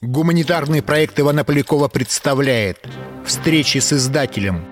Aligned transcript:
Гуманитарный 0.00 0.80
проект 0.80 1.18
Ивана 1.18 1.42
Полякова 1.42 1.88
представляет 1.88 2.78
«Встречи 3.26 3.78
с 3.78 3.92
издателем». 3.92 4.64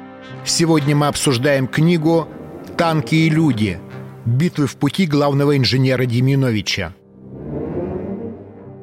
Сегодня 0.45 0.95
мы 0.95 1.09
обсуждаем 1.09 1.67
книгу 1.67 2.29
«Танки 2.77 3.17
и 3.17 3.29
люди. 3.29 3.81
Битвы 4.25 4.69
в 4.69 4.77
пути 4.77 5.05
главного 5.05 5.57
инженера 5.57 6.07
Деминовича». 6.07 6.95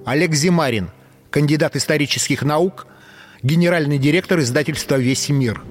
Олег 0.05 0.33
Зимарин, 0.33 0.89
кандидат 1.29 1.77
исторических 1.77 2.41
наук, 2.41 2.87
генеральный 3.41 3.97
директор 3.97 4.41
издательства 4.41 4.97
«Весь 4.97 5.29
мир». 5.29 5.63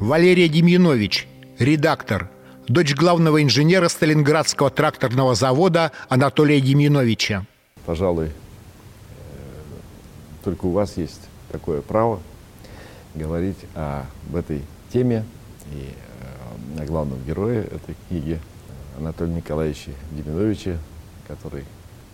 Валерия 0.00 0.48
Демьянович, 0.48 1.28
редактор, 1.58 2.30
дочь 2.66 2.94
главного 2.94 3.42
инженера 3.42 3.90
Сталинградского 3.90 4.70
тракторного 4.70 5.34
завода 5.34 5.92
Анатолия 6.08 6.62
Демьяновича. 6.62 7.44
Пожалуй, 7.84 8.30
только 10.44 10.66
у 10.66 10.70
вас 10.70 10.96
есть 10.98 11.22
такое 11.50 11.80
право 11.80 12.20
говорить 13.14 13.56
об 13.74 14.36
этой 14.36 14.62
теме. 14.92 15.24
И 15.72 15.88
э, 16.76 16.82
о 16.82 16.84
главном 16.84 17.18
герое 17.24 17.62
этой 17.62 17.96
книги 18.08 18.38
Анатолия 18.98 19.34
Николаевича 19.34 19.92
Деминовича, 20.12 20.78
который 21.26 21.64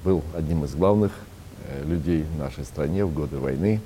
был 0.04 0.22
одним 0.36 0.64
из 0.64 0.74
главных 0.76 1.12
э, 1.66 1.84
людей 1.84 2.22
в 2.22 2.38
нашей 2.38 2.64
стране 2.64 3.04
в 3.04 3.12
годы 3.12 3.38
войны, 3.38 3.80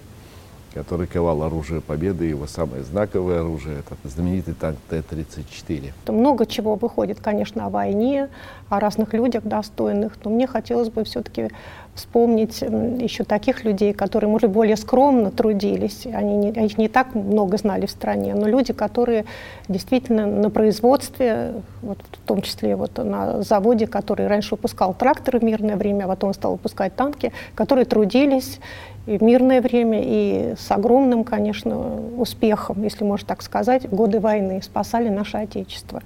который 0.74 1.06
ковал 1.06 1.42
оружие 1.45 1.80
победы, 1.80 2.24
его 2.24 2.46
самое 2.46 2.83
знаковое 2.83 3.41
оружие, 3.41 3.78
это 3.78 3.96
знаменитый 4.09 4.55
танк 4.55 4.78
Т-34. 4.91 6.12
Много 6.12 6.47
чего 6.47 6.74
выходит, 6.74 7.20
конечно, 7.20 7.66
о 7.66 7.70
войне, 7.70 8.28
о 8.69 8.80
разных 8.80 9.14
людях 9.14 9.45
достойных, 9.45 10.14
но 10.24 10.30
мне 10.30 10.47
хотелось 10.47 10.88
бы 10.88 11.05
все-таки 11.05 11.50
вспомнить 11.95 12.60
еще 12.60 13.23
таких 13.23 13.64
людей, 13.64 13.92
которые, 13.92 14.28
может, 14.28 14.50
более 14.50 14.77
скромно 14.77 15.30
трудились. 15.30 16.06
Они 16.06 16.37
не, 16.37 16.50
их 16.50 16.77
не 16.77 16.88
так 16.88 17.14
много 17.14 17.56
знали 17.56 17.86
в 17.86 17.91
стране, 17.91 18.34
но 18.34 18.48
люди, 18.48 18.72
которые 18.72 19.27
действительно 19.69 20.27
на 20.27 20.50
производстве, 20.50 21.55
вот 21.83 21.98
в 22.11 22.27
том 22.27 22.42
числе 22.42 22.75
вот 22.75 22.98
на 22.98 23.42
заводе, 23.42 23.86
который 23.86 24.27
раньше 24.27 24.56
выпускал 24.56 24.92
тракторы 24.92 25.38
в 25.38 25.44
мирное 25.44 25.77
время, 25.77 26.05
а 26.05 26.09
потом 26.09 26.34
стал 26.34 26.53
выпускать 26.53 26.97
танки, 26.97 27.33
которые 27.55 27.84
трудились 27.84 28.59
и 29.06 29.19
в 29.19 29.22
мирное 29.22 29.60
время, 29.60 30.00
и 30.02 30.55
с 30.56 30.70
огромным, 30.70 31.24
конечно, 31.24 32.00
успехом, 32.16 32.83
если 32.83 33.05
можно 33.05 33.27
так 33.27 33.42
сказать, 33.42 33.88
годы 33.88 34.20
войны 34.20 34.62
спасали 34.62 35.08
наше 35.08 35.36
Отечество. 35.36 36.02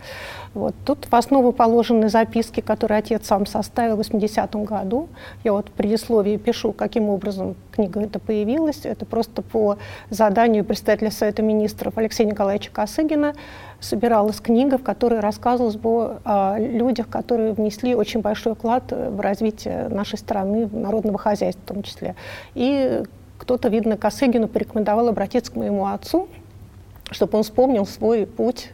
Вот. 0.55 0.75
Тут 0.85 1.07
в 1.07 1.15
основу 1.15 1.53
положены 1.53 2.09
записки, 2.09 2.61
которые 2.61 2.99
отец 2.99 3.27
сам 3.27 3.47
составил 3.47 3.97
в 3.97 4.01
80-м 4.01 4.65
году. 4.65 5.09
Я 5.45 5.53
вот 5.53 5.69
в 5.69 5.73
предисловии 5.73 6.37
пишу, 6.37 6.73
каким 6.73 7.09
образом 7.09 7.55
книга 7.73 8.01
эта 8.01 8.19
появилась. 8.19 8.81
Это 8.85 9.05
просто 9.05 9.43
по 9.43 9.79
заданию 10.11 10.65
представителя 10.65 11.11
Совета 11.11 11.43
министров 11.43 11.97
Алексея 11.97 12.27
Николаевича 12.27 12.71
Косыгина 12.73 13.35
собиралась 13.81 14.41
книга, 14.41 14.79
в 14.79 14.83
которой 14.83 15.21
рассказывалось 15.21 15.77
бы 15.77 16.19
о 16.25 16.59
людях, 16.59 17.09
которые 17.09 17.53
внесли 17.53 17.95
очень 17.95 18.21
большой 18.21 18.55
вклад 18.55 18.91
в 18.91 19.21
развитие 19.21 19.89
нашей 19.89 20.19
страны, 20.19 20.69
народного 20.73 21.19
хозяйства 21.19 21.63
в 21.63 21.75
том 21.75 21.83
числе. 21.83 22.17
И 22.55 23.03
кто-то, 23.39 23.69
видно, 23.69 23.97
Косыгину 23.97 24.49
порекомендовал 24.49 25.09
обратиться 25.09 25.53
к 25.53 25.57
моему 25.57 25.87
отцу, 25.87 26.29
чтобы 27.11 27.39
он 27.39 27.45
вспомнил 27.45 27.87
свой 27.87 28.27
путь 28.27 28.71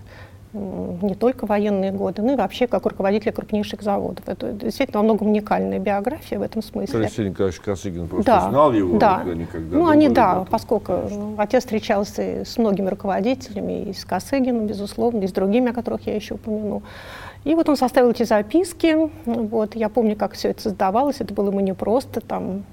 не 0.55 1.15
только 1.15 1.47
военные 1.47 1.91
годы, 1.91 2.23
но 2.23 2.35
и 2.35 2.37
вообще 2.37 2.67
как 2.67 2.87
руководителя 2.87 3.33
крупнейших 3.33 3.83
заводов. 3.83 4.29
Это 4.29 4.53
действительно 4.53 5.01
во 5.01 5.05
многом 5.05 5.29
уникальная 5.29 5.79
биография 5.79 6.39
в 6.39 6.43
этом 6.43 6.63
смысле. 6.63 7.01
Алексей 7.01 7.29
Николаевич 7.29 7.61
Косыгин 7.61 8.07
просто 8.07 8.25
да, 8.25 8.49
знал 8.49 8.73
его? 8.73 8.99
Да, 8.99 9.25
ну 9.71 9.89
они, 9.89 10.09
да, 10.09 10.47
поскольку 10.49 10.93
ну, 11.11 11.35
отец 11.39 11.65
встречался 11.65 12.45
с 12.45 12.57
многими 12.57 12.89
руководителями, 12.89 13.91
и 13.91 13.93
с 13.93 14.05
Косыгиным, 14.05 14.67
безусловно, 14.67 15.23
и 15.25 15.27
с 15.27 15.33
другими, 15.33 15.71
о 15.71 15.75
которых 15.75 16.07
я 16.07 16.15
еще 16.15 16.35
упомяну. 16.35 16.83
И 17.45 17.55
вот 17.55 17.69
он 17.69 17.77
составил 17.77 18.11
эти 18.11 18.23
записки. 18.23 19.11
Вот, 19.27 19.77
я 19.77 19.89
помню, 19.89 20.17
как 20.17 20.33
все 20.33 20.51
это 20.51 20.63
создавалось. 20.63 21.17
Это 21.21 21.35
было 21.35 21.51
ему 21.51 21.61
непросто. 21.61 22.23
Там 22.23 22.65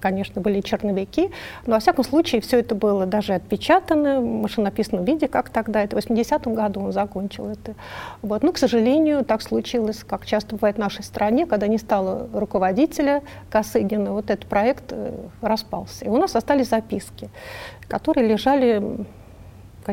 конечно, 0.00 0.40
были 0.40 0.60
черновики, 0.60 1.30
но, 1.66 1.74
во 1.74 1.80
всяком 1.80 2.04
случае, 2.04 2.40
все 2.40 2.58
это 2.58 2.74
было 2.74 3.06
даже 3.06 3.34
отпечатано 3.34 4.20
в 4.20 4.24
машинописном 4.24 5.04
виде, 5.04 5.28
как 5.28 5.50
тогда. 5.50 5.82
Это 5.82 6.00
в 6.00 6.04
80-м 6.04 6.54
году 6.54 6.80
он 6.80 6.92
закончил 6.92 7.46
это. 7.46 7.74
Вот. 8.22 8.42
Но, 8.42 8.52
к 8.52 8.58
сожалению, 8.58 9.24
так 9.24 9.42
случилось, 9.42 10.02
как 10.04 10.26
часто 10.26 10.56
бывает 10.56 10.76
в 10.76 10.80
нашей 10.80 11.04
стране, 11.04 11.46
когда 11.46 11.66
не 11.66 11.78
стало 11.78 12.28
руководителя 12.32 13.22
Косыгина, 13.50 14.12
вот 14.12 14.30
этот 14.30 14.46
проект 14.46 14.84
э, 14.90 15.12
распался. 15.40 16.04
И 16.04 16.08
у 16.08 16.16
нас 16.16 16.34
остались 16.34 16.68
записки, 16.68 17.30
которые 17.88 18.26
лежали 18.26 19.04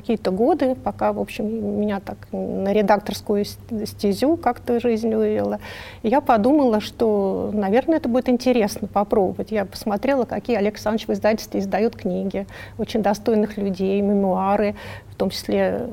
какие-то 0.01 0.31
годы, 0.31 0.75
пока, 0.75 1.11
в 1.11 1.19
общем, 1.19 1.79
меня 1.79 1.99
так 1.99 2.17
на 2.31 2.71
редакторскую 2.71 3.43
стезю 3.45 4.37
как-то 4.37 4.79
жизнь 4.79 5.13
увела. 5.13 5.59
Я 6.03 6.21
подумала, 6.21 6.79
что, 6.79 7.49
наверное, 7.53 7.97
это 7.97 8.07
будет 8.07 8.29
интересно 8.29 8.87
попробовать. 8.87 9.51
Я 9.51 9.65
посмотрела, 9.65 10.25
какие 10.25 10.57
Олег 10.57 10.75
Александрович 10.75 11.07
в 11.07 11.13
издательстве 11.13 11.59
издает 11.59 11.95
книги 11.95 12.45
очень 12.77 13.01
достойных 13.01 13.57
людей, 13.57 13.99
мемуары, 14.01 14.75
в 15.09 15.15
том 15.15 15.31
числе 15.31 15.87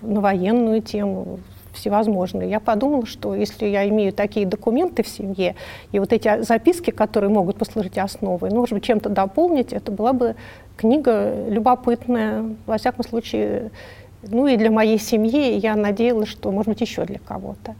на 0.00 0.20
военную 0.20 0.80
тему, 0.82 1.40
всевозможные. 1.72 2.50
Я 2.50 2.60
подумала, 2.60 3.06
что 3.06 3.34
если 3.34 3.66
я 3.66 3.88
имею 3.88 4.12
такие 4.12 4.46
документы 4.46 5.02
в 5.02 5.08
семье, 5.08 5.56
и 5.90 5.98
вот 5.98 6.12
эти 6.12 6.42
записки, 6.42 6.90
которые 6.90 7.30
могут 7.30 7.56
послужить 7.56 7.98
основой, 7.98 8.50
ну, 8.50 8.56
может 8.60 8.74
быть, 8.74 8.84
чем-то 8.84 9.08
дополнить, 9.08 9.72
это 9.72 9.90
была 9.90 10.12
бы 10.12 10.36
книга 10.76 11.48
любопытная, 11.48 12.44
во 12.66 12.78
всяком 12.78 13.04
случае, 13.04 13.70
ну 14.22 14.46
и 14.46 14.56
для 14.56 14.70
моей 14.70 14.98
семьи, 14.98 15.58
я 15.58 15.74
надеялась, 15.74 16.28
что, 16.28 16.50
может 16.50 16.68
быть, 16.68 16.80
еще 16.80 17.04
для 17.04 17.18
кого-то. 17.18 17.74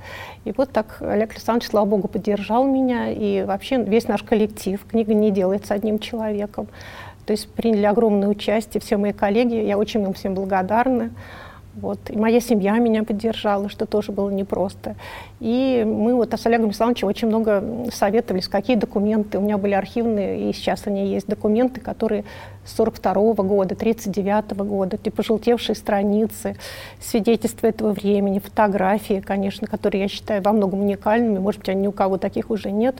И 0.44 0.52
вот 0.56 0.70
так 0.70 0.98
Олег 1.00 1.32
Александрович, 1.32 1.70
слава 1.70 1.86
богу, 1.86 2.08
поддержал 2.08 2.64
меня, 2.64 3.10
и 3.10 3.44
вообще 3.44 3.82
весь 3.82 4.08
наш 4.08 4.22
коллектив. 4.22 4.84
Книга 4.90 5.14
не 5.14 5.30
делается 5.30 5.74
одним 5.74 5.98
человеком. 5.98 6.66
То 7.26 7.32
есть 7.32 7.48
приняли 7.48 7.84
огромное 7.84 8.28
участие 8.28 8.80
все 8.80 8.96
мои 8.96 9.12
коллеги, 9.12 9.54
я 9.54 9.78
очень 9.78 10.02
им 10.02 10.12
всем 10.12 10.34
благодарна. 10.34 11.10
Вот. 11.74 11.98
И 12.10 12.16
моя 12.16 12.40
семья 12.40 12.78
меня 12.78 13.02
поддержала, 13.02 13.70
что 13.70 13.86
тоже 13.86 14.12
было 14.12 14.28
непросто. 14.28 14.94
И 15.40 15.84
мы 15.86 16.14
вот 16.14 16.34
с 16.34 16.46
Олегом 16.46 16.66
Александровичем 16.66 17.08
очень 17.08 17.28
много 17.28 17.64
советовались, 17.90 18.46
какие 18.46 18.76
документы. 18.76 19.38
У 19.38 19.40
меня 19.40 19.56
были 19.56 19.72
архивные, 19.72 20.50
и 20.50 20.52
сейчас 20.52 20.82
они 20.86 21.06
есть, 21.06 21.26
документы, 21.26 21.80
которые 21.80 22.24
с 22.66 22.76
42 22.76 23.32
-го 23.32 23.42
года, 23.42 23.74
39 23.74 24.52
-го 24.52 24.64
года, 24.64 24.98
типа 24.98 25.16
пожелтевшие 25.16 25.74
страницы, 25.74 26.56
свидетельства 27.00 27.68
этого 27.68 27.92
времени, 27.92 28.38
фотографии, 28.38 29.22
конечно, 29.24 29.66
которые 29.66 30.02
я 30.02 30.08
считаю 30.08 30.42
во 30.42 30.52
многом 30.52 30.80
уникальными. 30.80 31.38
Может 31.38 31.62
быть, 31.62 31.74
ни 31.74 31.86
у 31.86 31.92
кого 31.92 32.18
таких 32.18 32.50
уже 32.50 32.70
нет. 32.70 32.96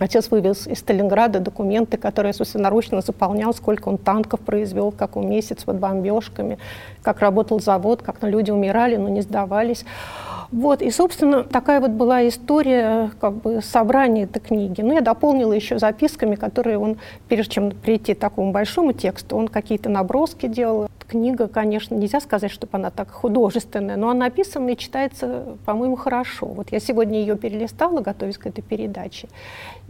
Отец 0.00 0.30
вывез 0.30 0.66
из 0.66 0.78
Сталинграда 0.78 1.40
документы, 1.40 1.96
которые 1.96 2.32
собственноручно 2.32 3.00
заполнял, 3.02 3.52
сколько 3.52 3.88
он 3.88 3.98
танков 3.98 4.40
произвел, 4.40 4.90
в 4.90 4.96
каком 4.96 5.28
месяц 5.28 5.64
под 5.64 5.78
бомбежками, 5.78 6.58
как 7.02 7.20
работал 7.20 7.60
завод, 7.60 8.02
как 8.02 8.22
люди 8.22 8.50
умирали, 8.50 8.96
но 8.96 9.08
не 9.08 9.20
сдавались. 9.20 9.84
Вот, 10.52 10.82
и, 10.82 10.90
собственно, 10.90 11.44
такая 11.44 11.80
вот 11.80 11.90
была 11.92 12.26
история 12.26 13.12
как 13.20 13.34
бы 13.34 13.60
собрания 13.62 14.24
этой 14.24 14.40
книги. 14.40 14.80
Ну, 14.80 14.92
я 14.92 15.00
дополнила 15.00 15.52
еще 15.52 15.78
записками, 15.78 16.34
которые 16.34 16.76
он, 16.76 16.98
прежде 17.28 17.52
чем 17.52 17.70
прийти 17.70 18.14
к 18.14 18.18
такому 18.18 18.50
большому 18.50 18.92
тексту, 18.92 19.36
он 19.36 19.46
какие-то 19.46 19.88
наброски 19.88 20.48
делал. 20.48 20.88
Книга, 21.06 21.46
конечно, 21.46 21.94
нельзя 21.94 22.20
сказать, 22.20 22.50
чтобы 22.50 22.70
она 22.72 22.90
так 22.90 23.10
художественная, 23.10 23.96
но 23.96 24.10
она 24.10 24.26
написана 24.26 24.70
и 24.70 24.76
читается, 24.76 25.56
по-моему, 25.64 25.96
хорошо. 25.96 26.46
Вот 26.46 26.72
я 26.72 26.80
сегодня 26.80 27.20
ее 27.20 27.36
перелистала, 27.36 28.00
готовясь 28.00 28.38
к 28.38 28.46
этой 28.46 28.62
передаче, 28.62 29.28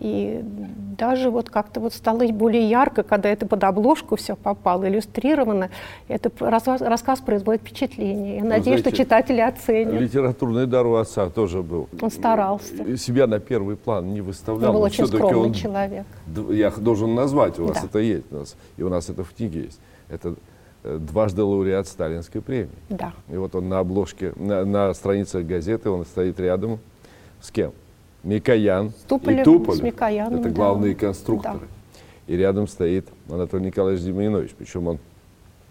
и 0.00 0.42
даже 0.96 1.28
вот 1.28 1.50
как-то 1.50 1.78
вот 1.78 1.92
стало 1.92 2.26
более 2.28 2.66
ярко, 2.66 3.02
когда 3.02 3.28
это 3.28 3.46
под 3.46 3.62
обложку 3.64 4.16
все 4.16 4.34
попало, 4.34 4.88
иллюстрировано. 4.88 5.68
Это 6.08 6.30
рассказ, 6.41 7.20
производит 7.20 7.60
впечатление. 7.60 8.36
Я 8.36 8.42
ну, 8.42 8.48
надеюсь, 8.48 8.80
знаете, 8.80 8.97
что 8.97 9.04
читатели 9.04 9.41
оценят. 9.41 10.00
Литературный 10.00 10.66
дар 10.66 10.86
у 10.86 10.94
отца 10.94 11.28
тоже 11.28 11.62
был. 11.62 11.86
Он 12.00 12.10
старался. 12.10 12.97
Себя 12.97 13.26
на 13.26 13.41
первый 13.41 13.76
план 13.76 14.14
не 14.14 14.22
выставлял. 14.22 14.70
Он 14.70 14.76
был 14.76 14.82
очень 14.84 15.06
скромный 15.06 15.48
он, 15.48 15.52
человек. 15.52 16.06
Я 16.48 16.70
должен 16.70 17.14
назвать, 17.14 17.58
у 17.58 17.66
вас 17.66 17.82
да. 17.82 17.86
это 17.86 17.98
есть, 17.98 18.32
у 18.32 18.36
нас, 18.36 18.56
и 18.78 18.82
у 18.82 18.88
нас 18.88 19.10
это 19.10 19.22
в 19.22 19.34
книге 19.34 19.64
есть. 19.64 19.80
Это 20.08 20.34
э, 20.82 20.96
дважды 20.98 21.42
лауреат 21.42 21.86
Сталинской 21.86 22.41
премии. 22.41 22.70
Да. 22.88 23.12
И 23.28 23.36
вот 23.36 23.54
он 23.54 23.68
на 23.68 23.80
обложке, 23.80 24.32
на, 24.36 24.64
на 24.64 24.94
страницах 24.94 25.44
газеты, 25.44 25.91
он 25.91 26.06
стоит 26.06 26.41
рядом 26.41 26.78
с 27.42 27.50
кем? 27.50 27.72
Микоян 28.22 28.92
Туполев, 29.08 29.40
и 29.40 29.44
Туполев. 29.44 29.82
Микояном, 29.82 30.40
это 30.40 30.50
главные 30.50 30.94
да. 30.94 31.00
конструкторы. 31.00 31.58
Да. 31.58 32.32
И 32.32 32.36
рядом 32.36 32.68
стоит 32.68 33.08
Анатолий 33.28 33.66
Николаевич 33.66 34.04
Демьянович, 34.04 34.52
причем 34.56 34.86
он 34.86 34.98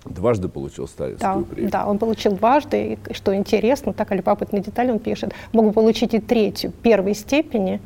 дважды 0.06 0.50
получил 0.50 0.88
сталинскую 0.88 1.46
да, 1.46 1.54
премию. 1.54 1.72
Да, 1.72 1.88
он 1.88 2.00
получил 2.00 2.34
дважды, 2.34 2.94
и, 2.94 3.14
что 3.14 3.36
интересно, 3.36 3.94
такая 3.94 4.18
любопытная 4.18 4.62
деталь 4.62 4.92
он 4.92 5.00
пишет, 5.00 5.34
мог 5.54 5.74
получить 5.74 6.14
и 6.14 6.20
третью, 6.20 6.72
первой 6.72 7.14
степени, 7.14 7.80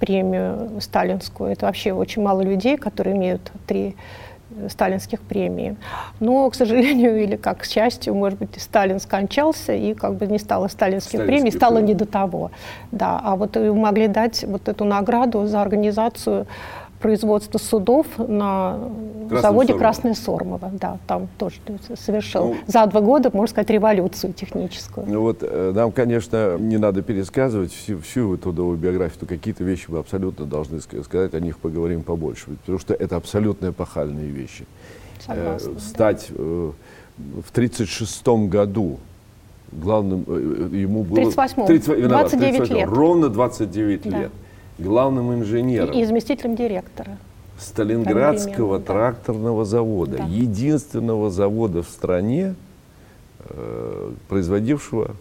премию 0.00 0.80
сталинскую. 0.80 1.50
Это 1.52 1.66
вообще 1.66 1.92
очень 1.92 2.22
мало 2.22 2.42
людей, 2.42 2.76
которые 2.76 3.16
имеют 3.16 3.52
три 3.66 3.96
сталинских 4.68 5.20
премий. 5.20 5.76
Но, 6.20 6.48
к 6.50 6.54
сожалению, 6.54 7.22
или 7.22 7.36
как 7.36 7.58
к 7.58 7.64
счастью, 7.64 8.14
может 8.14 8.38
быть, 8.38 8.60
Сталин 8.60 9.00
скончался, 9.00 9.72
и 9.72 9.94
как 9.94 10.14
бы 10.14 10.26
не 10.26 10.38
стало 10.38 10.68
сталинских 10.68 11.24
премий, 11.26 11.52
стало 11.52 11.78
не 11.78 11.94
до 11.94 12.06
того. 12.06 12.50
Да, 12.90 13.20
а 13.22 13.36
вот 13.36 13.56
могли 13.56 14.08
дать 14.08 14.44
вот 14.44 14.68
эту 14.68 14.84
награду 14.84 15.46
за 15.46 15.60
организацию 15.62 16.46
производства 17.02 17.58
судов 17.58 18.06
на 18.16 18.78
Красном 19.28 19.42
заводе 19.42 19.68
Сормово. 19.68 19.78
Красное 19.78 20.14
Сормово. 20.14 20.70
Да, 20.80 20.98
там 21.06 21.28
тоже 21.38 21.56
совершил 21.96 22.48
ну, 22.48 22.56
за 22.66 22.86
два 22.86 23.00
года, 23.00 23.30
можно 23.32 23.50
сказать, 23.50 23.70
революцию 23.70 24.32
техническую. 24.32 25.06
Ну 25.08 25.20
вот 25.20 25.38
э, 25.42 25.72
нам, 25.74 25.92
конечно, 25.92 26.56
не 26.58 26.78
надо 26.78 27.02
пересказывать 27.02 27.72
всю, 27.72 27.98
всю 28.00 28.36
трудовую 28.36 28.78
биографию, 28.78 29.18
но 29.22 29.26
какие-то 29.26 29.64
вещи 29.64 29.86
мы 29.88 29.98
абсолютно 29.98 30.46
должны 30.46 30.80
сказать, 30.80 31.34
о 31.34 31.40
них 31.40 31.58
поговорим 31.58 32.02
побольше, 32.02 32.46
потому 32.62 32.78
что 32.78 32.94
это 32.94 33.16
абсолютно 33.16 33.70
эпохальные 33.70 34.28
вещи. 34.28 34.64
Согласна, 35.26 35.70
э, 35.70 35.80
стать 35.80 36.26
э, 36.30 36.70
в 37.16 37.50
1936 37.50 38.26
году 38.48 38.98
главным, 39.72 40.24
э, 40.26 40.68
ему 40.72 41.02
было... 41.02 41.16
38 41.16 41.66
30, 41.66 42.08
29 42.08 42.56
38, 42.56 42.76
лет. 42.76 42.88
Ровно 42.88 43.28
29 43.28 44.02
да. 44.02 44.18
лет 44.18 44.32
главным 44.78 45.34
инженером. 45.34 45.92
И 45.92 46.04
заместителем 46.04 46.56
директора. 46.56 47.18
Сталинградского 47.58 48.80
тракторного 48.80 49.64
завода, 49.64 50.18
да. 50.18 50.24
единственного 50.24 51.30
завода 51.30 51.82
в 51.82 51.88
стране, 51.88 52.54
э, 53.48 54.10
производившего 54.28 55.12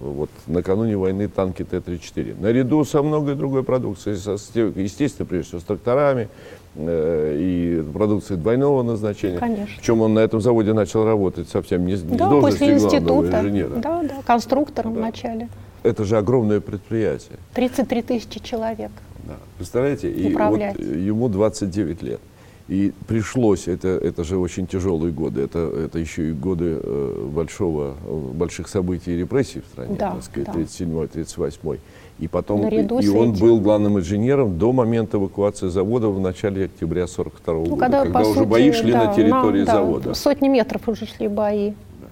вот, 0.00 0.30
накануне 0.46 0.96
войны 0.96 1.28
танки 1.28 1.64
Т-34. 1.64 2.40
Наряду 2.40 2.84
со 2.84 3.02
многой 3.02 3.34
другой 3.34 3.64
продукцией, 3.64 4.16
со, 4.16 4.32
естественно, 4.32 5.26
прежде 5.26 5.48
всего 5.48 5.60
с 5.60 5.64
тракторами 5.64 6.28
э, 6.76 7.36
и 7.38 7.82
продукцией 7.92 8.40
двойного 8.40 8.82
назначения. 8.82 9.38
Конечно. 9.38 9.74
Причем 9.76 10.00
он 10.00 10.14
на 10.14 10.20
этом 10.20 10.40
заводе 10.40 10.72
начал 10.72 11.04
работать 11.04 11.48
совсем 11.48 11.84
не, 11.86 11.94
не 11.94 12.16
да, 12.16 12.30
после 12.30 12.74
института. 12.74 13.40
инженера. 13.40 13.76
Да, 13.76 14.02
да, 14.02 14.14
конструктором 14.24 14.94
да. 14.94 15.00
вначале. 15.00 15.48
Это 15.82 16.04
же 16.04 16.16
огромное 16.16 16.60
предприятие. 16.60 17.38
33 17.54 18.02
тысячи 18.02 18.40
человек. 18.40 18.90
Да. 19.24 19.36
Представляете, 19.56 20.10
и 20.10 20.34
вот 20.34 20.60
ему 20.78 21.28
29 21.28 22.02
лет. 22.02 22.20
И 22.68 22.92
пришлось, 23.06 23.66
это, 23.66 23.88
это 23.88 24.24
же 24.24 24.36
очень 24.36 24.66
тяжелые 24.66 25.10
годы, 25.10 25.40
это, 25.40 25.58
это 25.58 25.98
еще 25.98 26.28
и 26.28 26.32
годы 26.32 26.78
э, 26.82 27.28
большого, 27.32 27.94
больших 28.34 28.68
событий 28.68 29.12
и 29.12 29.16
репрессий 29.16 29.62
в 29.62 29.64
стране, 29.64 29.96
да, 29.98 30.10
так 30.10 30.22
сказать, 30.22 30.48
да. 30.52 30.60
37-38. 30.60 31.78
И 32.18 32.28
потом, 32.28 32.62
Наряду 32.62 32.98
и 32.98 33.08
он 33.08 33.32
этим. 33.32 33.40
был 33.40 33.60
главным 33.60 33.98
инженером 33.98 34.58
до 34.58 34.72
момента 34.72 35.16
эвакуации 35.16 35.68
завода 35.68 36.08
в 36.08 36.20
начале 36.20 36.66
октября 36.66 37.06
42 37.06 37.54
ну, 37.54 37.64
года, 37.64 37.80
когда, 37.80 38.02
когда 38.02 38.20
уже 38.20 38.34
сути, 38.34 38.48
бои 38.48 38.72
шли 38.72 38.92
да, 38.92 39.04
на 39.04 39.14
территории 39.14 39.60
на, 39.60 39.72
завода. 39.72 40.14
Сотни 40.14 40.48
метров 40.48 40.86
уже 40.88 41.06
шли 41.06 41.28
бои. 41.28 41.70
Да. 41.70 42.06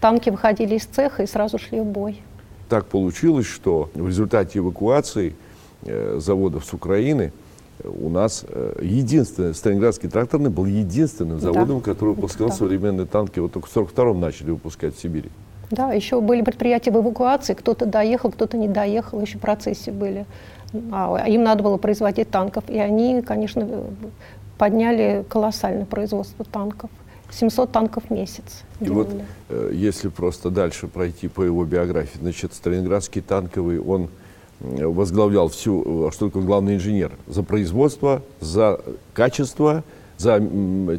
Танки 0.00 0.30
выходили 0.30 0.74
из 0.74 0.86
цеха 0.86 1.22
и 1.22 1.26
сразу 1.26 1.58
шли 1.58 1.78
в 1.78 1.84
бой. 1.84 2.20
Так 2.70 2.86
получилось, 2.86 3.46
что 3.46 3.90
в 3.94 4.06
результате 4.06 4.60
эвакуации 4.60 5.34
Э, 5.82 6.18
заводов 6.20 6.66
с 6.66 6.74
Украины, 6.74 7.32
у 7.82 8.10
нас 8.10 8.44
э, 8.46 8.80
единственный, 8.82 9.54
Сталинградский 9.54 10.10
тракторный 10.10 10.50
был 10.50 10.66
единственным 10.66 11.40
заводом, 11.40 11.78
да. 11.78 11.84
который 11.84 12.14
выпускал 12.14 12.48
да. 12.48 12.54
современные 12.54 13.06
танки. 13.06 13.38
Вот 13.38 13.52
только 13.52 13.66
в 13.66 13.74
42-м 13.74 14.20
начали 14.20 14.50
выпускать 14.50 14.94
в 14.94 15.00
Сибири. 15.00 15.30
Да, 15.70 15.90
еще 15.92 16.20
были 16.20 16.42
предприятия 16.42 16.90
в 16.90 16.96
эвакуации, 16.96 17.54
кто-то 17.54 17.86
доехал, 17.86 18.30
кто-то 18.30 18.58
не 18.58 18.68
доехал, 18.68 19.22
еще 19.22 19.38
в 19.38 19.40
процессе 19.40 19.90
были. 19.90 20.26
А 20.92 21.24
им 21.26 21.44
надо 21.44 21.62
было 21.62 21.78
производить 21.78 22.28
танков, 22.28 22.64
и 22.68 22.78
они, 22.78 23.22
конечно, 23.22 23.84
подняли 24.58 25.24
колоссальное 25.30 25.86
производство 25.86 26.44
танков. 26.44 26.90
700 27.30 27.72
танков 27.72 28.04
в 28.08 28.10
месяц. 28.10 28.64
И 28.80 28.88
вот 28.88 29.08
э, 29.48 29.70
если 29.74 30.08
просто 30.08 30.50
дальше 30.50 30.88
пройти 30.88 31.28
по 31.28 31.42
его 31.42 31.64
биографии, 31.64 32.18
значит, 32.18 32.54
Сталинградский 32.54 33.20
танковый, 33.22 33.80
он 33.80 34.08
возглавлял 34.60 35.48
всю, 35.48 36.08
э, 36.08 36.12
что 36.12 36.26
такое 36.26 36.42
главный 36.42 36.76
инженер, 36.76 37.12
за 37.26 37.42
производство, 37.42 38.22
за 38.40 38.80
качество, 39.14 39.84
за 40.18 40.38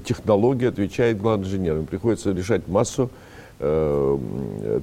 технологии 0.06 0.68
отвечает 0.68 1.19
главный 1.19 1.45
инженер. 1.45 1.78
Им 1.78 1.86
приходится 1.86 2.31
решать 2.31 2.68
массу 2.68 3.10
э, 3.10 3.10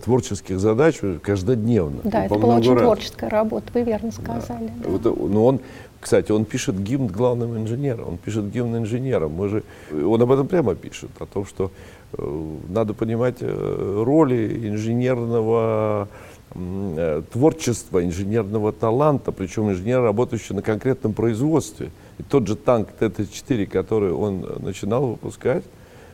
творческих 0.05 0.61
задач 0.61 1.01
каждодневно. 1.23 2.01
Да, 2.05 2.27
это 2.27 2.35
была 2.35 2.57
очень 2.57 2.75
раз. 2.75 2.83
творческая 2.83 3.29
работа, 3.29 3.67
вы 3.75 3.83
верно 3.83 4.13
сказали. 4.13 4.71
Да. 4.79 4.85
Да. 4.85 4.91
Вот, 4.91 5.07
э, 5.07 5.29
но 5.29 5.47
он, 5.47 5.61
кстати, 6.01 6.31
он 6.31 6.45
пишет 6.45 6.81
гимн 6.81 7.09
главным 7.09 7.57
инженерам, 7.57 8.09
он 8.09 8.19
пишет 8.19 8.51
гимн 8.53 8.77
инженерам. 8.77 9.33
Мы 9.33 9.49
же, 9.49 9.63
он 9.93 10.23
об 10.23 10.31
этом 10.31 10.47
прямо 10.47 10.75
пишет, 10.75 11.11
о 11.19 11.27
том, 11.27 11.45
что 11.45 11.73
э, 12.13 12.47
надо 12.69 12.95
понимать 12.95 13.39
э, 13.41 14.03
роли 14.05 14.69
инженерного 14.69 16.09
Э, 16.55 17.23
творчества, 17.31 18.03
инженерного 18.03 18.73
таланта, 18.73 19.33
причем 19.33 19.71
инженер, 19.71 20.01
работающий 20.01 20.55
на 20.55 20.63
конкретном 20.63 21.13
производстве. 21.13 21.91
И 22.19 22.23
тот 22.23 22.49
же 22.49 22.57
танк 22.57 22.89
Т-34, 22.99 23.67
который 23.67 24.13
он 24.13 24.47
начинал 24.61 25.07
выпускать 25.07 25.65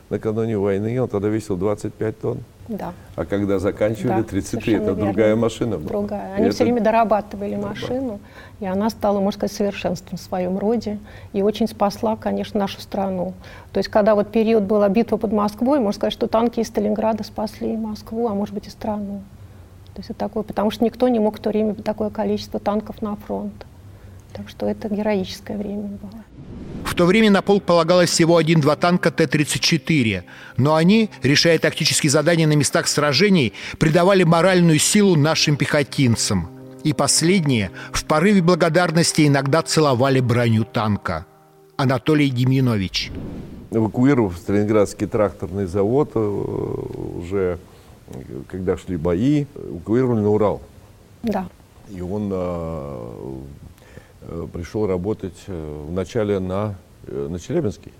накануне 0.09 0.57
войны, 0.57 1.01
он 1.01 1.07
тогда 1.07 1.29
весил 1.29 1.55
25 1.55 2.19
тонн. 2.19 2.39
Да. 2.67 2.93
А 3.15 3.25
когда 3.25 3.59
заканчивали, 3.59 4.21
да, 4.21 4.23
33, 4.23 4.73
это 4.73 4.83
верно. 4.85 5.05
другая 5.05 5.35
машина 5.35 5.77
была. 5.77 5.89
Другая. 5.89 6.33
Они 6.33 6.47
и 6.47 6.49
все 6.49 6.63
это... 6.63 6.63
время 6.63 6.81
дорабатывали 6.81 7.55
машину, 7.55 8.19
и 8.59 8.65
она 8.65 8.89
стала, 8.89 9.19
можно 9.19 9.37
сказать, 9.37 9.55
совершенством 9.55 10.17
в 10.17 10.21
своем 10.21 10.57
роде, 10.57 10.97
и 11.31 11.43
очень 11.43 11.67
спасла, 11.67 12.15
конечно, 12.15 12.59
нашу 12.59 12.81
страну. 12.81 13.33
То 13.71 13.77
есть, 13.77 13.89
когда 13.89 14.15
вот 14.15 14.31
период 14.31 14.63
была 14.63 14.89
битва 14.89 15.17
под 15.17 15.31
Москвой, 15.31 15.79
можно 15.79 15.97
сказать, 15.97 16.13
что 16.13 16.27
танки 16.27 16.59
из 16.59 16.67
Сталинграда 16.67 17.23
спасли 17.23 17.77
Москву, 17.77 18.27
а 18.27 18.33
может 18.33 18.55
быть 18.55 18.67
и 18.67 18.71
страну. 18.71 19.21
То 19.93 19.99
есть 19.99 20.09
это 20.09 20.19
такое, 20.19 20.43
потому 20.43 20.71
что 20.71 20.83
никто 20.83 21.07
не 21.07 21.19
мог 21.19 21.37
в 21.37 21.39
то 21.39 21.49
время 21.49 21.75
такое 21.75 22.09
количество 22.09 22.59
танков 22.59 23.01
на 23.01 23.15
фронт. 23.15 23.65
Так 24.33 24.49
что 24.49 24.65
это 24.65 24.89
героическое 24.89 25.55
время 25.55 25.83
было. 25.83 26.23
В 26.95 26.97
то 26.97 27.05
время 27.05 27.29
на 27.29 27.41
полк 27.41 27.65
полагалось 27.65 28.09
всего 28.09 28.37
один-два 28.37 28.77
танка 28.77 29.11
Т-34, 29.11 30.23
но 30.55 30.75
они, 30.75 31.09
решая 31.23 31.59
тактические 31.59 32.09
задания 32.09 32.47
на 32.47 32.53
местах 32.53 32.87
сражений, 32.87 33.51
придавали 33.79 34.23
моральную 34.23 34.79
силу 34.79 35.17
нашим 35.17 35.57
пехотинцам. 35.57 36.47
И 36.85 36.93
последние 36.93 37.71
в 37.91 38.05
порыве 38.05 38.41
благодарности 38.41 39.27
иногда 39.27 39.61
целовали 39.61 40.21
броню 40.21 40.63
танка. 40.63 41.25
Анатолий 41.75 42.29
Демьянович. 42.29 43.11
Эвакуировав 43.71 44.37
Сталинградский 44.37 45.07
тракторный 45.07 45.65
завод, 45.65 46.11
э, 46.15 46.19
уже 46.19 47.59
когда 48.47 48.77
шли 48.77 48.95
бои, 48.95 49.47
эвакуировали 49.53 50.21
на 50.21 50.29
Урал. 50.29 50.61
Да. 51.23 51.49
И 51.89 51.99
он 51.99 52.29
а, 52.31 53.35
а, 54.21 54.47
пришел 54.47 54.87
работать 54.87 55.43
э, 55.47 55.85
вначале 55.89 56.39
на, 56.39 56.69
э, 56.71 56.84
на 57.07 57.39
Челябинский. 57.39 57.93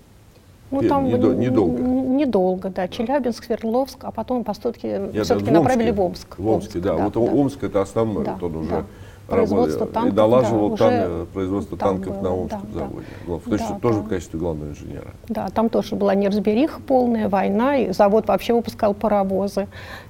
Ну, 0.71 0.81
там 0.81 1.05
недо, 1.05 1.33
недолго. 1.33 1.79
Недолго, 1.81 2.69
да. 2.69 2.87
Челябинск, 2.87 3.43
Свердловск, 3.43 4.03
а 4.03 4.11
потом 4.11 4.43
по 4.43 4.53
все-таки 4.53 5.51
направили 5.51 5.91
в 5.91 6.01
Омск. 6.01 6.37
В 6.37 6.47
Омске, 6.47 6.79
да. 6.79 6.95
да. 6.95 7.03
Вот 7.03 7.13
да. 7.13 7.19
Омск 7.19 7.63
это 7.63 7.81
основной, 7.81 8.25
да, 8.25 8.37
он 8.41 8.55
уже 8.55 8.69
да 8.69 8.85
производство 9.27 9.85
танков. 9.87 10.11
И 10.11 10.15
долаживал 10.15 10.69
да, 10.75 10.87
уже 10.87 11.25
производство 11.33 11.77
там 11.77 11.97
танков 11.97 12.15
было, 12.15 12.23
на 12.23 12.35
Омском 12.35 12.67
да, 12.73 12.79
заводе. 12.79 13.05
Да. 13.27 13.39
То 13.39 13.53
есть 13.53 13.69
да, 13.69 13.79
тоже 13.79 13.99
да. 13.99 14.05
в 14.05 14.07
качестве 14.07 14.39
главного 14.39 14.69
инженера. 14.69 15.13
Да, 15.29 15.49
там 15.49 15.69
тоже 15.69 15.95
была 15.95 16.15
неразбериха 16.15 16.79
полная, 16.81 17.29
война, 17.29 17.77
и 17.77 17.91
завод 17.91 18.27
вообще 18.27 18.53
выпускал 18.53 18.93
паровозы. 18.93 19.67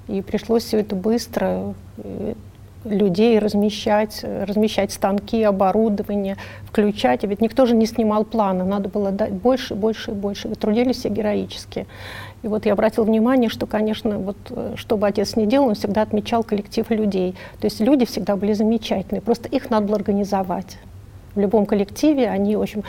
И 0.08 0.22
пришлось 0.22 0.64
все 0.64 0.80
это 0.80 0.96
быстро 0.96 1.74
э, 1.98 2.34
людей 2.86 3.40
размещать, 3.40 4.24
размещать 4.24 4.92
станки, 4.92 5.44
оборудование, 5.44 6.38
включать. 6.66 7.24
Ведь 7.24 7.42
никто 7.42 7.66
же 7.66 7.76
не 7.76 7.86
снимал 7.86 8.24
плана, 8.24 8.64
надо 8.64 8.90
было 8.90 9.12
дать 9.12 9.34
больше, 9.34 9.76
больше 9.76 10.12
и 10.12 10.14
больше. 10.14 10.48
Вы 10.48 10.56
трудились 10.56 10.98
все 10.98 11.10
героически. 11.10 11.88
И 12.44 12.48
вот 12.48 12.66
я 12.66 12.74
обратил 12.74 13.04
внимание, 13.06 13.50
что, 13.50 13.66
конечно, 13.66 14.20
вот, 14.20 14.38
э, 14.52 14.74
что 14.76 14.98
бы 14.98 15.08
отец 15.08 15.36
ни 15.36 15.46
делал, 15.46 15.70
он 15.70 15.76
всегда 15.76 16.04
отмечал 16.04 16.44
коллектив 16.44 16.88
людей. 16.92 17.36
То 17.60 17.66
есть 17.66 17.80
люди 17.80 18.06
всегда 18.06 18.36
были 18.36 18.54
замечательные, 18.54 19.22
просто 19.22 19.50
их 19.50 19.72
надо 19.72 19.88
было 19.88 19.98
организовать. 19.98 20.78
В 21.34 21.40
любом 21.40 21.66
коллективе 21.66 22.30
они, 22.30 22.56
в 22.56 22.62
общем, 22.62 22.84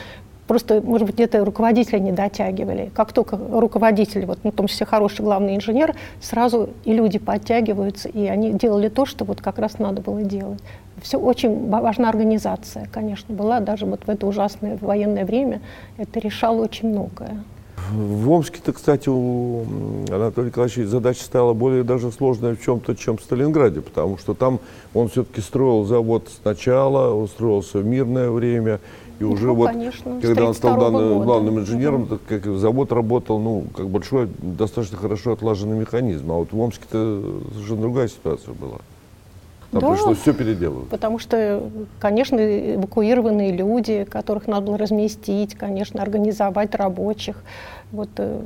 просто, 0.47 0.81
может 0.81 1.05
быть, 1.05 1.15
где-то 1.15 1.43
руководители 1.43 1.99
не 1.99 2.11
дотягивали. 2.11 2.89
Как 2.95 3.13
только 3.13 3.37
руководитель, 3.37 4.25
вот, 4.25 4.39
ну, 4.43 4.51
в 4.51 4.55
том 4.55 4.67
числе 4.67 4.85
хороший 4.85 5.21
главный 5.21 5.55
инженер, 5.55 5.95
сразу 6.21 6.69
и 6.85 6.93
люди 6.93 7.19
подтягиваются, 7.19 8.09
и 8.09 8.25
они 8.27 8.53
делали 8.53 8.89
то, 8.89 9.05
что 9.05 9.25
вот 9.25 9.41
как 9.41 9.59
раз 9.59 9.79
надо 9.79 10.01
было 10.01 10.23
делать. 10.23 10.59
Все 11.01 11.19
очень 11.19 11.69
важна 11.69 12.09
организация, 12.09 12.87
конечно, 12.91 13.35
была 13.35 13.59
даже 13.59 13.85
вот 13.85 14.01
в 14.05 14.09
это 14.09 14.25
ужасное 14.25 14.77
военное 14.81 15.25
время. 15.25 15.61
Это 15.97 16.19
решало 16.19 16.63
очень 16.63 16.89
многое 16.89 17.43
в 17.91 18.29
Омске-то, 18.29 18.73
кстати, 18.73 19.07
у 19.09 19.63
Анатолия 20.09 20.47
Николаевича 20.47 20.87
задача 20.87 21.23
стала 21.23 21.53
более 21.53 21.83
даже 21.83 22.11
сложная 22.11 22.55
в 22.55 22.61
чем-то, 22.61 22.95
чем 22.95 23.17
в 23.17 23.21
Сталинграде, 23.21 23.81
потому 23.81 24.17
что 24.17 24.33
там 24.33 24.59
он 24.93 25.09
все-таки 25.09 25.41
строил 25.41 25.85
завод 25.85 26.29
сначала, 26.41 27.13
он 27.13 27.27
строился 27.27 27.79
в 27.79 27.85
мирное 27.85 28.29
время, 28.29 28.79
и 29.19 29.23
ну, 29.23 29.31
уже 29.31 29.51
вот, 29.51 29.69
конечно, 29.69 30.19
когда 30.21 30.45
он 30.45 30.53
стал 30.53 30.75
главным, 30.75 31.23
главным 31.23 31.59
инженером, 31.59 32.03
угу. 32.03 32.19
как 32.27 32.45
завод 32.45 32.91
работал, 32.91 33.39
ну, 33.39 33.65
как 33.75 33.89
большой, 33.89 34.29
достаточно 34.37 34.97
хорошо 34.97 35.33
отлаженный 35.33 35.77
механизм. 35.77 36.31
А 36.31 36.35
вот 36.35 36.51
в 36.51 36.59
Омске-то 36.59 37.41
совершенно 37.53 37.81
другая 37.81 38.07
ситуация 38.07 38.53
была. 38.53 38.77
Там 39.71 39.81
да, 39.81 39.91
пришлось 39.91 40.19
все 40.19 40.33
переделывать. 40.33 40.87
Потому 40.89 41.19
что, 41.19 41.69
конечно, 41.99 42.37
эвакуированные 42.75 43.51
люди, 43.51 44.05
которых 44.05 44.47
надо 44.47 44.67
было 44.67 44.77
разместить, 44.77 45.55
конечно, 45.55 46.01
организовать 46.01 46.73
рабочих. 46.73 47.43
Вот, 47.91 48.09
э, 48.17 48.39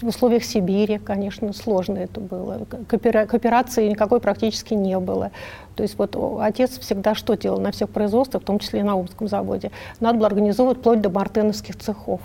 в 0.00 0.08
условиях 0.08 0.44
Сибири, 0.44 0.98
конечно, 0.98 1.52
сложно 1.52 1.98
это 1.98 2.20
было. 2.20 2.66
Кооперации 2.88 3.88
никакой 3.88 4.20
практически 4.20 4.72
не 4.74 4.98
было. 4.98 5.30
То 5.74 5.82
есть 5.82 5.98
вот 5.98 6.16
отец 6.40 6.78
всегда 6.78 7.14
что 7.14 7.34
делал 7.34 7.60
на 7.60 7.70
всех 7.70 7.90
производствах, 7.90 8.42
в 8.42 8.46
том 8.46 8.58
числе 8.58 8.80
и 8.80 8.82
на 8.82 8.94
Омском 8.94 9.28
заводе? 9.28 9.70
Надо 10.00 10.18
было 10.18 10.28
организовывать 10.28 10.78
вплоть 10.78 11.00
до 11.00 11.10
мартеновских 11.10 11.76
цехов 11.76 12.20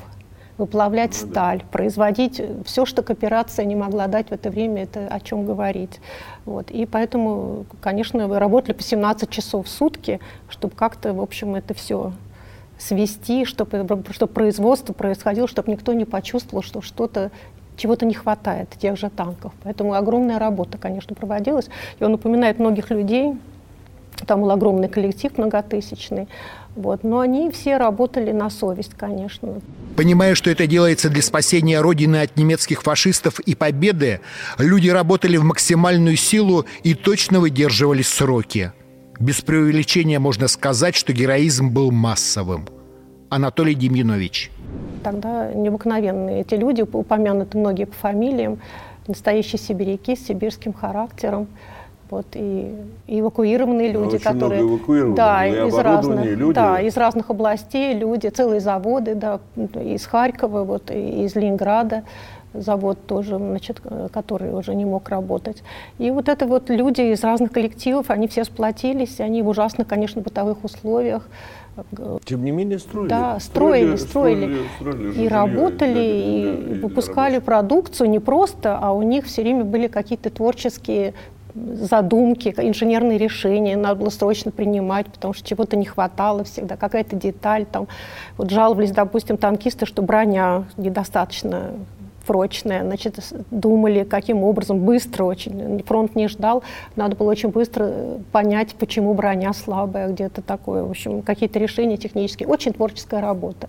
выплавлять 0.59 1.17
ну, 1.21 1.29
сталь, 1.29 1.63
производить 1.71 2.41
все, 2.65 2.85
что 2.85 3.01
кооперация 3.01 3.65
не 3.65 3.75
могла 3.75 4.07
дать 4.07 4.27
в 4.27 4.31
это 4.33 4.49
время, 4.51 4.83
это 4.83 5.07
о 5.07 5.19
чем 5.19 5.45
говорить. 5.45 5.99
Вот. 6.45 6.69
И 6.69 6.85
поэтому, 6.85 7.65
конечно, 7.81 8.27
вы 8.27 8.37
работали 8.37 8.73
по 8.73 8.83
17 8.83 9.29
часов 9.29 9.65
в 9.65 9.69
сутки, 9.69 10.19
чтобы 10.49 10.75
как-то, 10.75 11.13
в 11.13 11.21
общем, 11.21 11.55
это 11.55 11.73
все 11.73 12.11
свести, 12.77 13.45
чтобы, 13.45 14.03
чтобы 14.11 14.33
производство 14.33 14.93
происходило, 14.93 15.47
чтобы 15.47 15.71
никто 15.71 15.93
не 15.93 16.05
почувствовал, 16.05 16.61
что 16.61 16.81
что-то 16.81 17.31
чего-то 17.77 18.05
не 18.05 18.13
хватает, 18.13 18.69
тех 18.71 18.97
же 18.97 19.09
танков. 19.09 19.53
Поэтому 19.63 19.93
огромная 19.93 20.37
работа, 20.37 20.77
конечно, 20.77 21.15
проводилась. 21.15 21.69
И 21.99 22.03
он 22.03 22.11
напоминает 22.11 22.59
многих 22.59 22.89
людей, 22.89 23.37
там 24.27 24.41
был 24.41 24.51
огромный 24.51 24.89
коллектив 24.89 25.37
многотысячный, 25.37 26.27
вот. 26.75 27.03
Но 27.03 27.19
они 27.19 27.51
все 27.51 27.77
работали 27.77 28.31
на 28.31 28.49
совесть, 28.49 28.93
конечно. 28.95 29.61
Понимая, 29.95 30.35
что 30.35 30.49
это 30.49 30.65
делается 30.67 31.09
для 31.09 31.21
спасения 31.21 31.81
Родины 31.81 32.21
от 32.21 32.37
немецких 32.37 32.83
фашистов 32.83 33.39
и 33.41 33.55
победы, 33.55 34.21
люди 34.57 34.89
работали 34.89 35.37
в 35.37 35.43
максимальную 35.43 36.15
силу 36.15 36.65
и 36.83 36.93
точно 36.93 37.39
выдерживали 37.39 38.01
сроки. 38.01 38.71
Без 39.19 39.41
преувеличения 39.41 40.19
можно 40.19 40.47
сказать, 40.47 40.95
что 40.95 41.11
героизм 41.11 41.69
был 41.69 41.91
массовым. 41.91 42.67
Анатолий 43.29 43.75
Демьянович. 43.75 44.49
Тогда 45.03 45.51
необыкновенные 45.53 46.41
эти 46.41 46.55
люди, 46.55 46.81
упомянуты 46.81 47.57
многие 47.57 47.85
по 47.85 47.95
фамилиям, 47.95 48.59
настоящие 49.07 49.59
сибиряки 49.59 50.15
с 50.15 50.25
сибирским 50.27 50.73
характером. 50.73 51.47
Вот, 52.09 52.25
и, 52.33 52.75
и 53.05 53.19
эвакуированные 53.19 53.91
люди, 53.91 54.15
Очень 54.15 54.23
которые... 54.23 54.63
Много 54.63 54.77
эвакуированных, 54.77 55.15
да, 55.15 55.45
из 55.45 55.73
разных, 55.75 56.25
люди. 56.25 56.55
да, 56.55 56.81
из 56.81 56.97
разных 56.97 57.29
областей 57.29 57.93
люди, 57.93 58.27
целые 58.27 58.61
заводы, 58.61 59.13
да, 59.13 59.39
из 59.55 60.05
Харькова, 60.05 60.63
вот, 60.63 60.89
из 60.89 61.35
Ленинграда 61.35 62.03
завод 62.53 62.97
тоже, 63.05 63.37
значит, 63.37 63.81
который 64.11 64.53
уже 64.53 64.73
не 64.75 64.85
мог 64.85 65.07
работать. 65.09 65.63
И 65.97 66.09
вот 66.11 66.29
это 66.29 66.47
вот 66.47 66.69
люди 66.69 67.01
из 67.01 67.23
разных 67.23 67.51
коллективов, 67.51 68.09
они 68.09 68.27
все 68.27 68.43
сплотились, 68.43 69.19
они 69.19 69.41
в 69.41 69.47
ужасных, 69.47 69.87
конечно, 69.87 70.21
бытовых 70.21 70.63
условиях. 70.63 71.27
Тем 72.25 72.43
не 72.43 72.51
менее 72.51 72.79
строили. 72.79 73.09
Да, 73.09 73.39
строили, 73.39 73.95
строили. 73.95 74.65
строили, 74.79 75.03
строили 75.03 75.23
и 75.23 75.27
работали, 75.27 75.99
и, 75.99 76.43
да, 76.43 76.75
и 76.75 76.79
выпускали 76.79 77.37
и 77.37 77.39
продукцию 77.39 78.09
не 78.09 78.19
просто, 78.19 78.77
а 78.77 78.91
у 78.91 79.01
них 79.01 79.25
все 79.25 79.43
время 79.43 79.63
были 79.63 79.87
какие-то 79.87 80.29
творческие 80.29 81.13
задумки, 81.73 82.53
инженерные 82.57 83.17
решения 83.17 83.77
надо 83.77 83.95
было 83.95 84.09
срочно 84.09 84.51
принимать, 84.51 85.07
потому 85.07 85.33
что 85.33 85.47
чего-то 85.47 85.75
не 85.75 85.85
хватало 85.85 86.43
всегда, 86.43 86.75
какая-то 86.75 87.15
деталь. 87.15 87.65
Там. 87.65 87.87
Вот 88.37 88.49
жаловались, 88.49 88.91
допустим, 88.91 89.37
танкисты, 89.37 89.85
что 89.85 90.01
броня 90.01 90.65
недостаточно 90.77 91.71
прочная, 92.29 92.83
значит, 92.83 93.17
думали, 93.49 94.03
каким 94.03 94.43
образом, 94.43 94.81
быстро 94.81 95.23
очень, 95.23 95.83
фронт 95.87 96.15
не 96.15 96.27
ждал, 96.27 96.61
надо 96.95 97.15
было 97.15 97.31
очень 97.31 97.49
быстро 97.49 97.91
понять, 98.31 98.75
почему 98.75 99.15
броня 99.15 99.51
слабая, 99.51 100.09
где-то 100.09 100.43
такое, 100.43 100.83
в 100.83 100.91
общем, 100.91 101.23
какие-то 101.23 101.57
решения 101.57 101.97
технические, 101.97 102.47
очень 102.47 102.73
творческая 102.73 103.19
работа. 103.19 103.67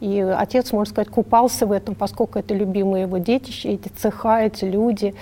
И 0.00 0.20
отец, 0.20 0.72
можно 0.72 0.90
сказать, 0.90 1.10
купался 1.10 1.66
в 1.66 1.72
этом, 1.72 1.94
поскольку 1.94 2.38
это 2.38 2.54
любимые 2.54 3.02
его 3.02 3.18
детище, 3.18 3.74
эти 3.74 3.88
цеха, 3.88 4.40
эти 4.40 4.64
люди, 4.64 5.14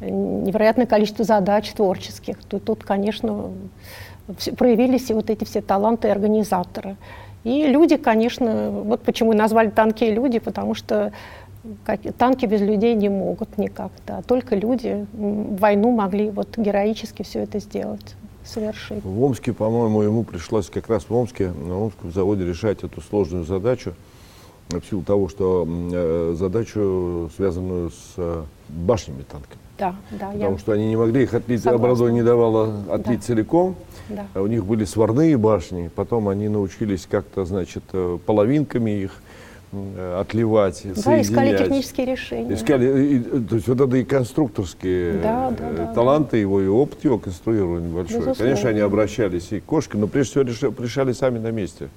невероятное 0.00 0.86
количество 0.86 1.24
задач 1.24 1.70
творческих. 1.72 2.36
Тут, 2.44 2.64
тут 2.64 2.84
конечно, 2.84 3.50
проявились 4.56 5.10
и 5.10 5.14
вот 5.14 5.30
эти 5.30 5.44
все 5.44 5.60
таланты 5.60 6.08
и 6.08 6.10
организаторы. 6.10 6.96
И 7.44 7.66
люди, 7.66 7.96
конечно, 7.96 8.70
вот 8.70 9.02
почему 9.02 9.32
назвали 9.32 9.70
танки 9.70 10.04
люди, 10.04 10.38
потому 10.38 10.74
что 10.74 11.12
как, 11.84 12.00
танки 12.16 12.46
без 12.46 12.60
людей 12.60 12.94
не 12.94 13.08
могут 13.08 13.58
никак, 13.58 13.92
да. 14.06 14.22
Только 14.22 14.56
люди 14.56 15.06
в 15.12 15.56
войну 15.56 15.90
могли 15.90 16.30
вот 16.30 16.56
героически 16.56 17.22
все 17.22 17.40
это 17.40 17.58
сделать 17.58 18.16
совершить. 18.44 19.04
В 19.04 19.22
Омске, 19.22 19.52
по-моему, 19.52 20.02
ему 20.02 20.24
пришлось 20.24 20.70
как 20.70 20.88
раз 20.88 21.04
в 21.08 21.14
Омске, 21.14 21.52
на 21.52 21.78
Омском 21.78 22.12
заводе 22.12 22.46
решать 22.46 22.82
эту 22.82 23.00
сложную 23.00 23.44
задачу 23.44 23.94
в 24.68 24.82
силу 24.88 25.02
того, 25.02 25.28
что 25.28 25.66
э, 25.68 26.34
задачу, 26.38 27.30
связанную 27.36 27.90
с 27.90 28.14
э, 28.16 28.44
башнями 28.68 29.22
танками. 29.22 29.59
Да, 29.80 29.94
да. 30.10 30.26
Потому 30.30 30.52
я... 30.52 30.58
что 30.58 30.72
они 30.72 30.86
не 30.88 30.96
могли 30.96 31.22
их 31.24 31.34
отлить, 31.34 31.62
Согласна. 31.62 31.84
оборудование 31.84 32.22
не 32.22 32.26
давало 32.26 32.74
отлить 32.90 33.20
да. 33.20 33.26
целиком. 33.26 33.76
Да. 34.08 34.26
А 34.34 34.42
у 34.42 34.46
них 34.46 34.64
были 34.64 34.84
сварные 34.84 35.36
башни, 35.36 35.90
потом 35.94 36.28
они 36.28 36.48
научились 36.48 37.06
как-то, 37.10 37.44
значит, 37.44 37.84
э, 37.92 38.18
половинками 38.26 38.90
их 38.90 39.12
э, 39.72 40.20
отливать, 40.20 40.82
да, 40.84 40.94
соединять. 40.94 41.26
искали 41.26 41.56
технические 41.56 42.06
решения. 42.06 42.54
Искали, 42.54 43.14
и, 43.14 43.20
то 43.20 43.54
есть 43.54 43.68
вот 43.68 43.80
это 43.80 43.96
и 43.96 44.04
конструкторские 44.04 45.12
да, 45.22 45.50
да, 45.56 45.70
да, 45.70 45.92
таланты 45.94 46.32
да. 46.32 46.36
его, 46.38 46.60
и 46.60 46.66
опыт 46.66 47.04
его 47.04 47.18
конструирования 47.18 47.88
большой. 47.88 48.16
Безусловно. 48.16 48.44
Конечно, 48.44 48.68
они 48.70 48.80
обращались 48.80 49.52
и 49.52 49.60
к 49.60 49.64
кошке, 49.64 49.96
но 49.96 50.08
прежде 50.08 50.44
всего 50.52 50.74
решали 50.78 51.12
сами 51.12 51.38
на 51.38 51.50
месте. 51.52 51.88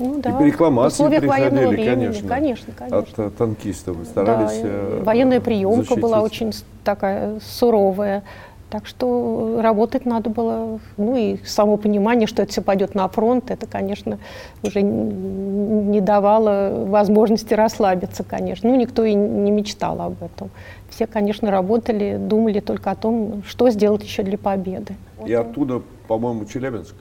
Ну, 0.00 0.18
да. 0.18 0.40
И 0.40 0.44
рекламации 0.46 1.06
приходили, 1.08 1.66
времени, 1.66 1.84
конечно, 1.84 2.28
конечно, 2.28 2.72
конечно. 2.76 2.98
От, 2.98 3.18
от 3.18 3.36
танкистов 3.36 3.98
старались. 4.04 4.58
Да, 4.60 4.68
э, 4.68 5.02
военная 5.04 5.40
приемка 5.40 5.82
защитить. 5.82 6.02
была 6.02 6.22
очень 6.22 6.52
такая 6.82 7.38
суровая. 7.40 8.22
Так 8.70 8.86
что 8.86 9.60
работать 9.60 10.06
надо 10.06 10.30
было, 10.30 10.78
ну 10.96 11.16
и 11.16 11.38
само 11.44 11.76
понимание, 11.76 12.28
что 12.28 12.42
это 12.42 12.52
все 12.52 12.62
пойдет 12.62 12.94
на 12.94 13.08
фронт, 13.08 13.50
это, 13.50 13.66
конечно, 13.66 14.18
уже 14.62 14.80
не 14.80 16.00
давало 16.00 16.84
возможности 16.86 17.52
расслабиться, 17.52 18.22
конечно. 18.22 18.70
Ну, 18.70 18.76
никто 18.76 19.04
и 19.04 19.12
не 19.12 19.50
мечтал 19.50 20.00
об 20.00 20.22
этом. 20.22 20.50
Все, 20.88 21.08
конечно, 21.08 21.50
работали, 21.50 22.16
думали 22.16 22.60
только 22.60 22.92
о 22.92 22.94
том, 22.94 23.42
что 23.44 23.70
сделать 23.70 24.04
еще 24.04 24.22
для 24.22 24.38
победы. 24.38 24.94
И 25.26 25.34
вот. 25.34 25.46
оттуда, 25.46 25.82
по-моему, 26.06 26.44
Челябинск? 26.44 26.94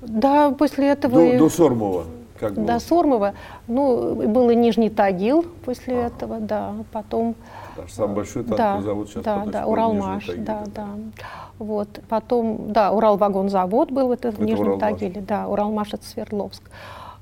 Да, 0.00 0.50
после 0.50 0.88
этого... 0.88 1.32
До, 1.32 1.38
до 1.38 1.48
Сормова? 1.48 2.04
Как 2.38 2.54
было? 2.54 2.66
До 2.66 2.78
Сормова. 2.78 3.34
Ну, 3.66 4.14
был 4.14 4.50
и 4.50 4.56
Нижний 4.56 4.90
Тагил 4.90 5.44
после 5.64 5.94
а. 5.94 6.06
этого, 6.06 6.40
да. 6.40 6.74
Потом... 6.92 7.34
Даже 7.76 7.92
самый 7.92 8.16
большой 8.16 8.44
танковый 8.44 8.76
да, 8.76 8.82
завод 8.82 9.08
сейчас 9.08 9.24
Да, 9.24 9.44
да, 9.46 9.66
Уралмаш, 9.66 10.26
Тагиле, 10.26 10.44
да, 10.44 10.62
да, 10.74 10.84
да. 11.16 11.24
Вот, 11.58 11.88
потом, 12.08 12.72
да, 12.72 12.92
Уралвагонзавод 12.92 13.90
был 13.90 14.12
это 14.12 14.30
в 14.30 14.34
это 14.34 14.44
Нижнем 14.44 14.66
Уралмаш. 14.66 14.80
Тагиле, 14.80 15.20
да, 15.20 15.48
Уралмаш 15.48 15.94
это 15.94 16.04
Свердловск. 16.04 16.62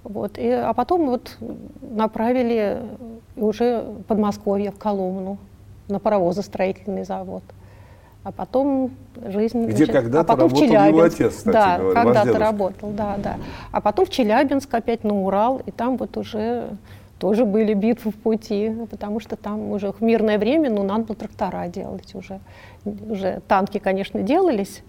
Вот, 0.04 0.38
и, 0.38 0.48
а 0.48 0.72
потом 0.72 1.06
вот 1.06 1.36
направили 1.80 2.80
уже 3.36 3.84
Подмосковье, 4.06 4.70
в 4.70 4.78
Коломну, 4.78 5.38
на 5.88 5.98
паровозостроительный 5.98 7.04
завод 7.04 7.42
а 8.26 8.32
потом 8.32 8.90
жизнь... 9.24 9.66
Где 9.66 9.86
когда-то 9.86 10.32
а 10.32 10.36
потом 10.36 10.48
работал 10.48 10.86
его 10.88 11.02
отец, 11.02 11.32
кстати 11.36 11.54
Да, 11.54 11.78
говоря, 11.78 12.02
когда-то 12.02 12.38
работал, 12.40 12.90
да, 12.90 13.16
да. 13.18 13.36
А 13.70 13.80
потом 13.80 14.04
в 14.04 14.10
Челябинск 14.10 14.74
опять 14.74 15.04
на 15.04 15.14
Урал, 15.14 15.62
и 15.64 15.70
там 15.70 15.96
вот 15.96 16.16
уже 16.16 16.70
тоже 17.20 17.44
были 17.44 17.72
битвы 17.72 18.10
в 18.10 18.16
пути, 18.16 18.74
потому 18.90 19.20
что 19.20 19.36
там 19.36 19.70
уже 19.70 19.92
в 19.92 20.00
мирное 20.00 20.38
время, 20.38 20.70
ну, 20.70 20.82
надо 20.82 21.04
было 21.04 21.14
трактора 21.14 21.68
делать 21.68 22.16
уже. 22.16 22.40
Уже 22.84 23.42
танки, 23.46 23.78
конечно, 23.78 24.20
делались, 24.22 24.82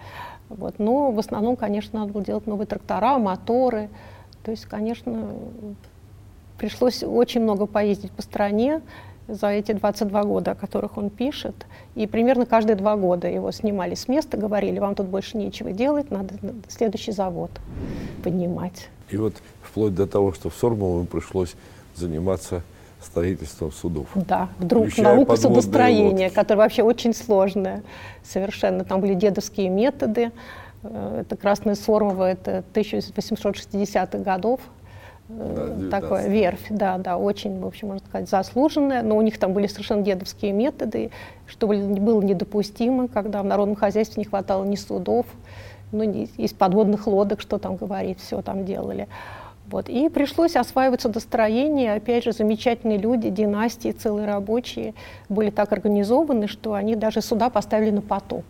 вот, 0.49 0.79
но 0.79 1.11
в 1.11 1.19
основном, 1.19 1.57
конечно, 1.57 1.99
надо 1.99 2.13
было 2.13 2.23
делать 2.23 2.47
новые 2.47 2.65
трактора, 2.65 3.19
моторы. 3.19 3.89
То 4.43 4.49
есть, 4.49 4.65
конечно, 4.65 5.27
пришлось 6.57 7.03
очень 7.03 7.41
много 7.41 7.67
поездить 7.67 8.11
по 8.13 8.23
стране 8.23 8.81
за 9.27 9.47
эти 9.47 9.73
22 9.73 10.23
года, 10.23 10.51
о 10.51 10.55
которых 10.55 10.97
он 10.97 11.09
пишет. 11.09 11.65
И 11.95 12.07
примерно 12.07 12.45
каждые 12.45 12.75
два 12.75 12.95
года 12.95 13.27
его 13.27 13.51
снимали 13.51 13.95
с 13.95 14.07
места, 14.07 14.37
говорили, 14.37 14.79
вам 14.79 14.95
тут 14.95 15.07
больше 15.07 15.37
нечего 15.37 15.71
делать, 15.71 16.11
надо 16.11 16.35
следующий 16.67 17.11
завод 17.11 17.51
поднимать. 18.23 18.89
И 19.09 19.17
вот 19.17 19.35
вплоть 19.61 19.95
до 19.95 20.07
того, 20.07 20.33
что 20.33 20.49
в 20.49 20.55
Сормово 20.55 21.01
им 21.01 21.07
пришлось 21.07 21.55
заниматься 21.95 22.61
строительством 23.01 23.71
судов. 23.71 24.07
Да, 24.15 24.49
вдруг 24.57 24.87
Включая 24.87 25.15
наука 25.15 25.35
судостроения, 25.35 26.29
которая 26.29 26.65
вообще 26.65 26.83
очень 26.83 27.13
сложная 27.13 27.83
совершенно. 28.23 28.83
Там 28.83 29.01
были 29.01 29.13
дедовские 29.13 29.69
методы. 29.69 30.31
Э, 30.83 31.21
это 31.21 31.37
Красная 31.37 31.75
Сормова, 31.75 32.29
это 32.29 32.63
1860-х 32.73 34.17
годов. 34.19 34.59
Э, 35.29 35.75
да, 35.77 35.99
такое 35.99 36.27
верфь, 36.27 36.67
да, 36.69 36.97
да, 36.97 37.17
очень, 37.17 37.59
в 37.59 37.65
общем, 37.65 37.89
можно 37.89 38.05
сказать, 38.07 38.29
заслуженная, 38.29 39.03
но 39.03 39.17
у 39.17 39.21
них 39.21 39.37
там 39.37 39.53
были 39.53 39.67
совершенно 39.67 40.01
дедовские 40.01 40.53
методы, 40.53 41.11
что 41.47 41.67
было 41.67 42.21
недопустимо, 42.21 43.07
когда 43.07 43.41
в 43.41 43.45
народном 43.45 43.75
хозяйстве 43.75 44.21
не 44.21 44.25
хватало 44.25 44.63
ни 44.63 44.75
судов, 44.75 45.25
ну, 45.91 46.03
ни, 46.03 46.29
из 46.37 46.53
подводных 46.53 47.07
лодок, 47.07 47.41
что 47.41 47.57
там 47.57 47.75
говорить, 47.75 48.19
все 48.19 48.41
там 48.41 48.65
делали. 48.65 49.07
Вот. 49.69 49.89
И 49.89 50.07
пришлось 50.07 50.55
осваивать 50.55 51.01
судостроение. 51.01 51.93
Опять 51.93 52.23
же, 52.23 52.31
замечательные 52.31 52.97
люди, 52.97 53.29
династии, 53.29 53.91
целые 53.91 54.25
рабочие 54.25 54.93
были 55.27 55.49
так 55.49 55.73
организованы, 55.73 56.47
что 56.47 56.73
они 56.73 56.95
даже 56.95 57.21
суда 57.21 57.49
поставили 57.49 57.91
на 57.91 58.01
поток. 58.01 58.45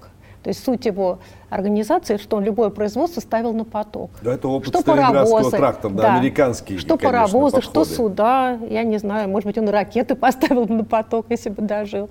То 0.48 0.51
есть 0.51 0.63
суть 0.63 0.86
его 0.86 1.20
организации, 1.50 2.16
что 2.16 2.38
он 2.38 2.46
любое 2.46 2.70
производство 2.70 3.20
ставил 3.20 3.51
на 3.51 3.66
поток. 3.66 4.12
Да, 4.22 4.34
это 4.34 4.48
опыт 4.48 4.70
что 4.70 4.82
паровозы, 4.82 5.58
трактора, 5.58 5.92
да, 5.92 6.04
да, 6.04 6.16
американский. 6.16 6.77
Что 6.77 6.96
конечно, 6.96 7.10
паровозы, 7.10 7.56
подходы. 7.58 7.86
что 7.86 7.96
суда, 7.96 8.58
я 8.70 8.84
не 8.84 8.98
знаю, 8.98 9.27
может 9.27 9.46
быть, 9.46 9.58
он 9.58 9.68
ракеты 9.68 10.16
поставил 10.25 10.66
на 10.66 10.86
поток, 10.86 11.25
если 11.27 11.50
бы 11.50 11.63
дожил. 11.63 12.10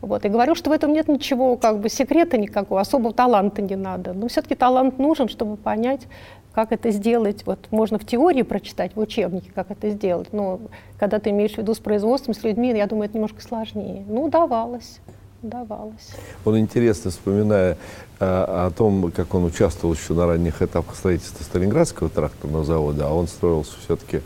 Вот, 0.00 0.24
и 0.24 0.28
говорил, 0.28 0.56
что 0.56 0.70
в 0.70 0.72
этом 0.72 0.92
нет 0.92 1.06
ничего, 1.06 1.56
как 1.56 1.78
бы 1.78 1.88
секрета 1.88 2.38
никакого, 2.38 2.80
особого 2.80 3.14
таланта 3.14 3.62
не 3.62 3.76
надо. 3.76 4.14
Но 4.14 4.26
все-таки 4.26 4.56
талант 4.56 4.98
нужен, 4.98 5.28
чтобы 5.28 5.56
понять, 5.56 6.08
как 6.52 6.72
это 6.72 6.90
сделать. 6.90 7.46
Вот 7.46 7.68
можно 7.70 8.00
в 8.00 8.04
теории 8.04 8.42
прочитать, 8.42 8.96
в 8.96 8.98
учебнике, 8.98 9.52
как 9.54 9.70
это 9.70 9.90
сделать, 9.90 10.32
но 10.32 10.58
когда 10.98 11.20
ты 11.20 11.30
имеешь 11.30 11.54
в 11.54 11.58
виду 11.58 11.72
с 11.72 11.78
производством, 11.78 12.34
с 12.34 12.42
людьми, 12.42 12.76
я 12.76 12.88
думаю, 12.88 13.04
это 13.04 13.14
немножко 13.14 13.42
сложнее. 13.42 14.04
Ну, 14.08 14.28
давалось 14.28 14.98
давалось. 15.42 16.14
Он 16.44 16.58
интересно, 16.58 17.10
вспоминая 17.10 17.76
а, 18.18 18.66
о 18.66 18.70
том, 18.70 19.10
как 19.12 19.34
он 19.34 19.44
участвовал 19.44 19.94
еще 19.94 20.14
на 20.14 20.26
ранних 20.26 20.62
этапах 20.62 20.96
строительства 20.96 21.44
Сталинградского 21.44 22.08
тракторного 22.08 22.64
завода, 22.64 23.08
а 23.08 23.12
он 23.12 23.28
строился 23.28 23.74
все-таки 23.84 24.20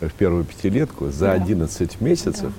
в 0.00 0.10
первую 0.10 0.44
пятилетку 0.44 1.10
за 1.10 1.26
да. 1.26 1.32
11 1.32 2.00
месяцев, 2.00 2.52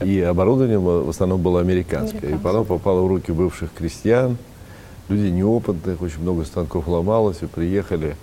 да. 0.00 0.06
и 0.06 0.20
оборудование 0.20 0.78
в 0.78 1.08
основном 1.08 1.42
было 1.42 1.60
американское. 1.60 2.20
американское. 2.20 2.40
И 2.40 2.42
потом 2.42 2.64
попало 2.64 3.02
в 3.02 3.08
руки 3.08 3.32
бывших 3.32 3.72
крестьян, 3.72 4.38
людей 5.08 5.30
неопытных, 5.30 6.00
очень 6.02 6.20
много 6.20 6.44
станков 6.44 6.88
ломалось, 6.88 7.42
и 7.42 7.46
приехали, 7.46 8.16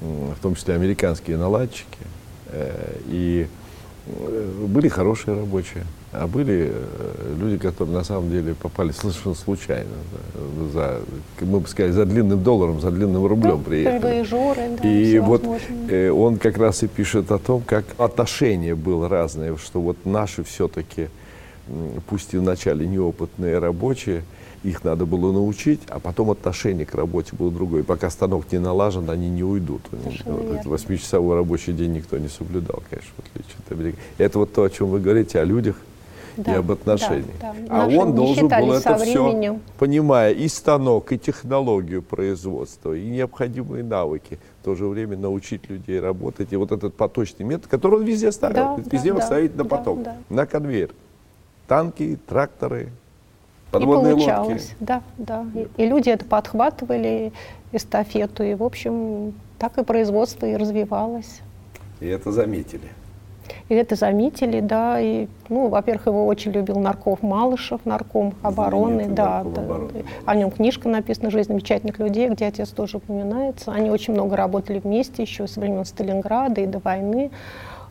в 0.00 0.40
том 0.42 0.54
числе 0.54 0.74
американские 0.74 1.36
наладчики, 1.36 1.98
э, 2.48 2.98
и 3.06 3.48
были 4.76 4.88
хорошие 4.88 5.34
рабочие. 5.34 5.84
А 6.12 6.26
были 6.26 6.70
э, 6.70 7.34
люди, 7.40 7.56
которые 7.56 7.96
на 7.96 8.04
самом 8.04 8.30
деле 8.30 8.54
попали 8.54 8.92
совершенно 8.92 9.34
случайно. 9.34 9.96
За, 10.74 11.00
мы 11.40 11.60
бы 11.60 11.68
сказали, 11.68 11.92
за 11.92 12.04
длинным 12.04 12.42
долларом, 12.42 12.82
за 12.82 12.90
длинным 12.90 13.24
рублем 13.24 13.62
да, 13.62 13.70
приехали. 13.70 14.22
Жоры, 14.22 14.76
да, 14.82 14.86
и 14.86 15.18
вот 15.18 15.42
э, 15.88 16.10
он 16.10 16.36
как 16.36 16.58
раз 16.58 16.82
и 16.82 16.88
пишет 16.88 17.30
о 17.30 17.38
том, 17.38 17.62
как 17.62 17.86
отношение 17.96 18.74
было 18.74 19.08
разное, 19.08 19.56
что 19.56 19.80
вот 19.80 19.96
наши 20.04 20.44
все-таки, 20.44 21.08
пусть 22.06 22.34
и 22.34 22.36
вначале 22.36 22.86
неопытные 22.86 23.58
рабочие, 23.58 24.24
их 24.62 24.84
надо 24.84 25.06
было 25.06 25.32
научить, 25.32 25.80
а 25.88 25.98
потом 25.98 26.30
отношение 26.30 26.86
к 26.86 26.94
работе 26.94 27.34
было 27.36 27.50
другое. 27.50 27.82
И 27.82 27.84
пока 27.84 28.10
станок 28.10 28.50
не 28.52 28.58
налажен, 28.58 29.08
они 29.10 29.28
не 29.28 29.44
уйдут. 29.44 29.82
Восьмичасовой 30.64 31.36
рабочий 31.36 31.72
день 31.72 31.92
никто 31.92 32.18
не 32.18 32.28
соблюдал, 32.28 32.82
конечно, 32.88 33.12
в 33.16 33.20
отличие 33.20 33.56
от 33.64 33.72
Америки. 33.72 33.98
Это 34.18 34.38
вот 34.38 34.52
то, 34.52 34.64
о 34.64 34.70
чем 34.70 34.88
вы 34.88 35.00
говорите, 35.00 35.40
о 35.40 35.44
людях, 35.44 35.76
да, 36.36 36.52
и 36.52 36.56
об 36.56 36.70
отношениях. 36.70 37.26
Да, 37.40 37.54
да. 37.58 37.66
А 37.70 37.86
Наши 37.86 37.98
он 37.98 38.14
должен 38.14 38.48
был 38.48 38.72
это 38.72 38.98
все, 38.98 39.58
понимая 39.78 40.32
и 40.32 40.48
станок, 40.48 41.12
и 41.12 41.18
технологию 41.18 42.02
производства, 42.02 42.92
и 42.92 43.06
необходимые 43.06 43.82
навыки, 43.82 44.38
в 44.60 44.64
то 44.64 44.74
же 44.74 44.86
время 44.86 45.16
научить 45.16 45.68
людей 45.70 46.00
работать. 46.00 46.52
И 46.52 46.56
вот 46.56 46.72
этот 46.72 46.94
поточный 46.94 47.44
метод, 47.46 47.68
который 47.68 48.00
он 48.00 48.04
везде 48.04 48.32
ставил, 48.32 48.76
да, 48.76 48.82
везде 48.90 49.12
да, 49.12 49.20
ставить 49.22 49.56
да, 49.56 49.62
на 49.62 49.68
поток, 49.68 50.02
да, 50.02 50.16
да. 50.28 50.34
на 50.34 50.46
конвейер. 50.46 50.90
Танки, 51.66 52.18
тракторы, 52.28 52.90
подводные 53.70 54.12
и 54.12 54.16
получалось, 54.16 54.50
лодки. 54.50 54.76
Да, 54.80 55.02
да. 55.18 55.46
И, 55.54 55.82
и 55.82 55.86
люди 55.86 56.10
это 56.10 56.24
подхватывали, 56.24 57.32
эстафету, 57.72 58.42
и, 58.42 58.54
в 58.54 58.62
общем, 58.62 59.34
так 59.58 59.78
и 59.78 59.84
производство 59.84 60.46
и 60.46 60.56
развивалось. 60.56 61.40
И 62.00 62.06
это 62.06 62.32
заметили. 62.32 62.88
И 63.68 63.74
это 63.74 63.94
заметили, 63.94 64.60
да, 64.60 65.00
и, 65.00 65.28
ну, 65.48 65.68
во-первых, 65.68 66.06
его 66.06 66.26
очень 66.26 66.52
любил 66.52 66.78
Нарков 66.78 67.22
Малышев, 67.22 67.84
нарком 67.84 68.34
обороны, 68.42 69.08
да, 69.08 69.42
да, 69.44 69.60
обороны. 69.60 70.04
о 70.24 70.34
нем 70.34 70.50
книжка 70.50 70.88
написана 70.88 71.30
«Жизнь 71.30 71.48
замечательных 71.48 71.98
людей», 71.98 72.28
где 72.28 72.46
отец 72.46 72.70
тоже 72.70 72.98
упоминается. 72.98 73.72
Они 73.72 73.90
очень 73.90 74.14
много 74.14 74.36
работали 74.36 74.78
вместе 74.78 75.22
еще 75.22 75.46
с 75.46 75.56
времен 75.56 75.84
Сталинграда 75.84 76.60
и 76.60 76.66
до 76.66 76.78
войны. 76.78 77.30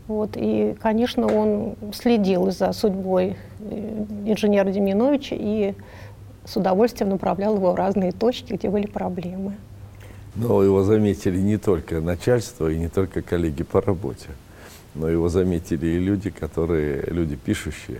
Вот, 0.07 0.31
и, 0.35 0.75
конечно, 0.79 1.27
он 1.27 1.75
следил 1.93 2.51
за 2.51 2.71
судьбой 2.73 3.37
э, 3.59 4.05
инженера 4.25 4.69
Деминовича 4.69 5.35
и 5.37 5.73
с 6.43 6.55
удовольствием 6.57 7.09
направлял 7.09 7.55
его 7.55 7.71
в 7.71 7.75
разные 7.75 8.11
точки, 8.11 8.53
где 8.53 8.69
были 8.69 8.85
проблемы. 8.85 9.55
Но 10.35 10.61
его 10.61 10.83
заметили 10.83 11.39
не 11.39 11.57
только 11.57 12.01
начальство 12.01 12.69
и 12.69 12.77
не 12.77 12.89
только 12.89 13.21
коллеги 13.21 13.63
по 13.63 13.81
работе 13.81 14.29
но 14.95 15.09
его 15.09 15.29
заметили 15.29 15.87
и 15.87 15.99
люди, 15.99 16.29
которые, 16.29 17.03
люди 17.07 17.35
пишущие. 17.35 17.99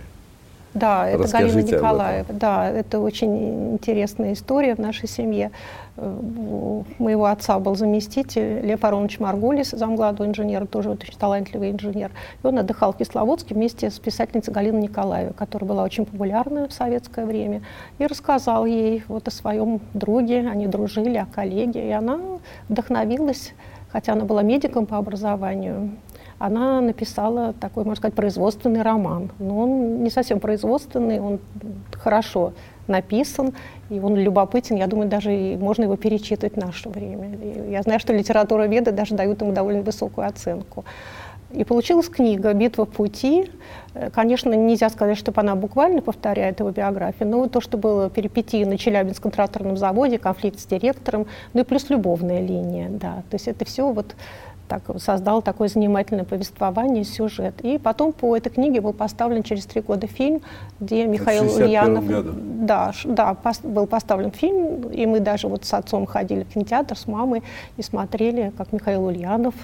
Да, 0.76 1.08
это 1.08 1.28
Галина 1.28 1.60
Николаева. 1.60 2.32
Да, 2.32 2.68
это 2.68 3.00
очень 3.00 3.72
интересная 3.74 4.34
история 4.34 4.74
в 4.74 4.78
нашей 4.78 5.08
семье. 5.08 5.50
Э, 5.96 6.18
у 6.20 6.84
моего 6.98 7.26
отца 7.26 7.58
был 7.58 7.74
заместитель 7.76 8.60
Лев 8.60 8.84
Аронович 8.84 9.18
Маргулис, 9.18 9.70
замглавного 9.70 10.28
инженера, 10.28 10.66
тоже 10.66 10.90
очень 10.90 11.16
талантливый 11.18 11.70
инженер. 11.70 12.10
И 12.42 12.46
он 12.46 12.58
отдыхал 12.58 12.92
в 12.92 12.98
Кисловодске 12.98 13.54
вместе 13.54 13.90
с 13.90 13.98
писательницей 13.98 14.52
Галиной 14.52 14.82
Николаевой, 14.82 15.32
которая 15.32 15.68
была 15.68 15.82
очень 15.82 16.04
популярна 16.04 16.68
в 16.68 16.72
советское 16.72 17.24
время. 17.24 17.62
И 17.98 18.06
рассказал 18.06 18.66
ей 18.66 19.02
вот 19.08 19.28
о 19.28 19.30
своем 19.30 19.80
друге, 19.94 20.48
они 20.48 20.66
дружили, 20.66 21.16
о 21.16 21.26
коллеге. 21.26 21.88
И 21.88 21.90
она 21.90 22.18
вдохновилась, 22.68 23.54
хотя 23.90 24.12
она 24.12 24.24
была 24.24 24.42
медиком 24.42 24.86
по 24.86 24.98
образованию, 24.98 25.92
она 26.38 26.80
написала 26.80 27.52
такой, 27.52 27.84
можно 27.84 27.96
сказать, 27.96 28.14
производственный 28.14 28.82
роман. 28.82 29.30
Но 29.38 29.58
он 29.58 30.02
не 30.02 30.10
совсем 30.10 30.40
производственный, 30.40 31.20
он 31.20 31.38
хорошо 31.92 32.52
написан, 32.86 33.52
и 33.90 33.98
он 33.98 34.16
любопытен. 34.16 34.76
Я 34.76 34.86
думаю, 34.86 35.08
даже 35.08 35.34
и 35.34 35.56
можно 35.56 35.84
его 35.84 35.96
перечитывать 35.96 36.54
в 36.54 36.58
наше 36.58 36.88
время. 36.88 37.30
И 37.42 37.70
я 37.72 37.82
знаю, 37.82 38.00
что 38.00 38.12
литература 38.12 38.66
веды 38.66 38.92
даже 38.92 39.14
дают 39.14 39.40
ему 39.40 39.52
довольно 39.52 39.82
высокую 39.82 40.26
оценку. 40.26 40.84
И 41.52 41.64
получилась 41.64 42.08
книга 42.08 42.52
«Битва 42.52 42.84
пути». 42.84 43.50
Конечно, 44.12 44.52
нельзя 44.52 44.90
сказать, 44.90 45.16
чтобы 45.16 45.40
она 45.40 45.54
буквально 45.54 46.02
повторяет 46.02 46.58
его 46.60 46.70
биографию, 46.70 47.28
но 47.28 47.46
то, 47.48 47.60
что 47.60 47.78
было 47.78 48.10
перипетии 48.10 48.64
на 48.64 48.76
Челябинском 48.76 49.30
тракторном 49.30 49.76
заводе, 49.76 50.18
конфликт 50.18 50.58
с 50.58 50.66
директором, 50.66 51.26
ну 51.54 51.60
и 51.60 51.64
плюс 51.64 51.88
любовная 51.88 52.40
линия, 52.40 52.88
да. 52.90 53.22
То 53.30 53.34
есть 53.36 53.48
это 53.48 53.64
все 53.64 53.90
вот 53.90 54.16
так, 54.68 54.82
создал 54.98 55.42
такое 55.42 55.68
занимательное 55.68 56.24
повествование, 56.24 57.04
сюжет. 57.04 57.54
И 57.62 57.78
потом 57.78 58.12
по 58.12 58.36
этой 58.36 58.50
книге 58.50 58.80
был 58.80 58.92
поставлен 58.92 59.42
через 59.42 59.66
три 59.66 59.80
года 59.80 60.06
фильм, 60.06 60.40
где 60.80 61.06
Михаил 61.06 61.44
Ульянов... 61.44 62.04
Да, 62.66 62.92
да, 63.04 63.34
пос, 63.34 63.60
был 63.60 63.86
поставлен 63.86 64.30
фильм, 64.30 64.90
и 64.90 65.06
мы 65.06 65.20
даже 65.20 65.48
вот 65.48 65.64
с 65.64 65.74
отцом 65.74 66.06
ходили 66.06 66.44
в 66.44 66.48
кинотеатр 66.48 66.96
с 66.96 67.06
мамой 67.06 67.42
и 67.76 67.82
смотрели, 67.82 68.52
как 68.56 68.72
Михаил 68.72 69.06
Ульянов 69.06 69.54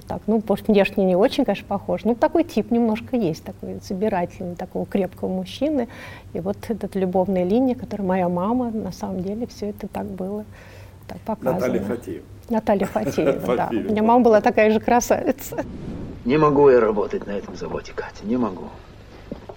так, 0.00 0.22
ну, 0.26 0.42
может, 0.46 0.66
внешне 0.68 1.04
не 1.04 1.16
очень, 1.16 1.44
конечно, 1.44 1.66
похож, 1.68 2.04
но 2.04 2.14
такой 2.14 2.44
тип 2.44 2.70
немножко 2.70 3.16
есть, 3.16 3.44
такой 3.44 3.78
собирательный, 3.82 4.56
такого 4.56 4.86
крепкого 4.86 5.28
мужчины. 5.28 5.88
И 6.32 6.40
вот 6.40 6.56
эта 6.68 6.98
любовная 6.98 7.44
линия, 7.44 7.74
которая 7.74 8.06
моя 8.06 8.28
мама, 8.28 8.70
на 8.70 8.92
самом 8.92 9.22
деле 9.22 9.46
все 9.46 9.70
это 9.70 9.86
так 9.86 10.06
было, 10.06 10.44
так 11.06 11.20
показано. 11.20 11.60
Наталья 11.60 11.82
Фатеева. 11.82 12.24
Наталья 12.50 12.86
Фатеева, 12.86 13.56
да. 13.56 13.68
У 13.70 13.74
меня 13.74 14.02
мама 14.02 14.22
была 14.22 14.40
такая 14.40 14.70
же 14.70 14.80
красавица. 14.80 15.64
Не 16.24 16.38
могу 16.38 16.70
я 16.70 16.80
работать 16.80 17.26
на 17.26 17.32
этом 17.32 17.56
заводе, 17.56 17.92
Катя, 17.94 18.24
не 18.24 18.36
могу. 18.36 18.68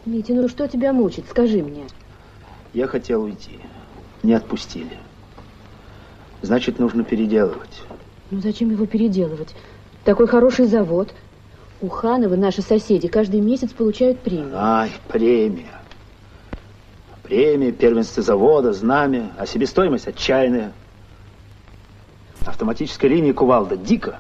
Митя, 0.05 0.33
ну 0.33 0.47
что 0.47 0.67
тебя 0.67 0.93
мучит, 0.93 1.25
скажи 1.29 1.61
мне. 1.61 1.85
Я 2.73 2.87
хотел 2.87 3.23
уйти, 3.23 3.59
не 4.23 4.33
отпустили. 4.33 4.97
Значит, 6.41 6.79
нужно 6.79 7.03
переделывать. 7.03 7.81
Ну 8.31 8.41
зачем 8.41 8.69
его 8.69 8.85
переделывать? 8.85 9.55
Такой 10.03 10.27
хороший 10.27 10.65
завод. 10.65 11.13
У 11.81 11.89
Ханова 11.89 12.35
наши 12.35 12.61
соседи 12.61 13.07
каждый 13.07 13.39
месяц 13.41 13.71
получают 13.71 14.19
премию. 14.19 14.53
Ай, 14.55 14.91
премия. 15.07 15.81
Премия, 17.23 17.71
первенство 17.71 18.23
завода, 18.23 18.73
знамя, 18.73 19.31
а 19.37 19.45
себестоимость 19.45 20.07
отчаянная. 20.07 20.71
Автоматическая 22.57 23.11
линия 23.11 23.35
кувалда. 23.35 23.77
Дико. 23.77 24.19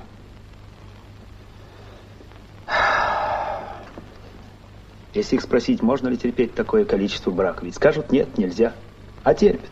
Если 5.15 5.37
их 5.37 5.41
спросить, 5.41 5.81
можно 5.81 6.07
ли 6.07 6.17
терпеть 6.17 6.53
такое 6.53 6.85
количество 6.85 7.31
брака, 7.31 7.65
ведь 7.65 7.73
скажут, 7.73 8.11
нет, 8.11 8.37
нельзя, 8.37 8.73
а 9.23 9.33
терпят. 9.33 9.71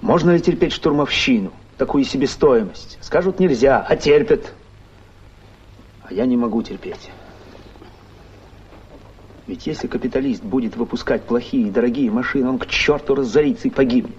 Можно 0.00 0.30
ли 0.30 0.40
терпеть 0.40 0.72
штурмовщину, 0.72 1.52
такую 1.76 2.04
себестоимость? 2.04 2.98
Скажут, 3.00 3.40
нельзя, 3.40 3.84
а 3.84 3.96
терпят. 3.96 4.52
А 6.04 6.14
я 6.14 6.24
не 6.24 6.36
могу 6.36 6.62
терпеть. 6.62 7.10
Ведь 9.48 9.66
если 9.66 9.88
капиталист 9.88 10.44
будет 10.44 10.76
выпускать 10.76 11.24
плохие 11.24 11.66
и 11.66 11.70
дорогие 11.72 12.12
машины, 12.12 12.48
он 12.48 12.60
к 12.60 12.68
черту 12.68 13.16
разорится 13.16 13.66
и 13.66 13.72
погибнет. 13.72 14.18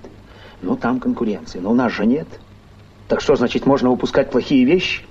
Ну, 0.62 0.76
там 0.76 1.00
конкуренция, 1.00 1.62
но 1.62 1.72
у 1.72 1.74
нас 1.74 1.94
же 1.94 2.06
нет. 2.06 2.28
Так 3.08 3.22
что, 3.22 3.36
значит, 3.36 3.66
можно 3.66 3.90
выпускать 3.90 4.30
плохие 4.30 4.66
вещи? 4.66 5.04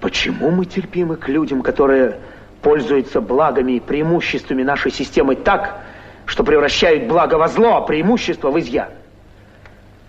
Почему 0.00 0.50
мы 0.50 0.64
терпимы 0.64 1.16
к 1.16 1.28
людям, 1.28 1.62
которые 1.62 2.18
пользуются 2.62 3.20
благами 3.20 3.72
и 3.72 3.80
преимуществами 3.80 4.62
нашей 4.62 4.90
системы 4.90 5.34
так, 5.34 5.82
что 6.26 6.44
превращают 6.44 7.06
благо 7.08 7.34
во 7.34 7.48
зло, 7.48 7.76
а 7.76 7.80
преимущество 7.82 8.50
в 8.50 8.58
изъян? 8.58 8.88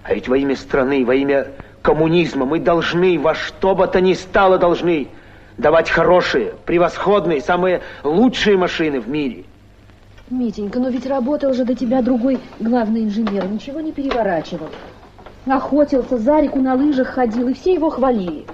А 0.03 0.13
ведь 0.13 0.27
во 0.27 0.37
имя 0.37 0.55
страны, 0.55 1.05
во 1.05 1.15
имя 1.15 1.47
коммунизма 1.81 2.45
мы 2.45 2.59
должны, 2.59 3.19
во 3.19 3.35
что 3.35 3.75
бы 3.75 3.87
то 3.87 3.99
ни 3.99 4.13
стало 4.13 4.57
должны 4.57 5.07
давать 5.57 5.89
хорошие, 5.89 6.53
превосходные, 6.65 7.41
самые 7.41 7.81
лучшие 8.03 8.57
машины 8.57 8.99
в 8.99 9.09
мире. 9.09 9.45
Митенька, 10.29 10.79
но 10.79 10.89
ведь 10.89 11.05
работал 11.05 11.53
же 11.53 11.65
до 11.65 11.75
тебя 11.75 12.01
другой 12.01 12.39
главный 12.59 13.03
инженер, 13.03 13.47
ничего 13.47 13.79
не 13.79 13.91
переворачивал. 13.91 14.69
Охотился, 15.45 16.17
за 16.17 16.39
реку 16.39 16.59
на 16.59 16.73
лыжах 16.73 17.09
ходил, 17.09 17.47
и 17.49 17.53
все 17.53 17.73
его 17.73 17.89
хвалили. 17.89 18.45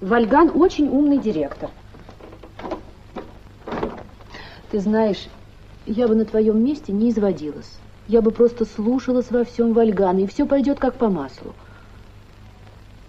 Вальган 0.00 0.50
очень 0.54 0.88
умный 0.88 1.18
директор. 1.18 1.70
Ты 4.70 4.80
знаешь, 4.80 5.28
я 5.86 6.08
бы 6.08 6.14
на 6.14 6.24
твоем 6.24 6.62
месте 6.62 6.92
не 6.92 7.10
изводилась. 7.10 7.78
Я 8.06 8.22
бы 8.22 8.30
просто 8.30 8.64
слушалась 8.64 9.30
во 9.30 9.44
всем 9.44 9.74
Вальгана, 9.74 10.20
и 10.20 10.26
все 10.26 10.46
пойдет 10.46 10.78
как 10.78 10.94
по 10.94 11.10
маслу. 11.10 11.54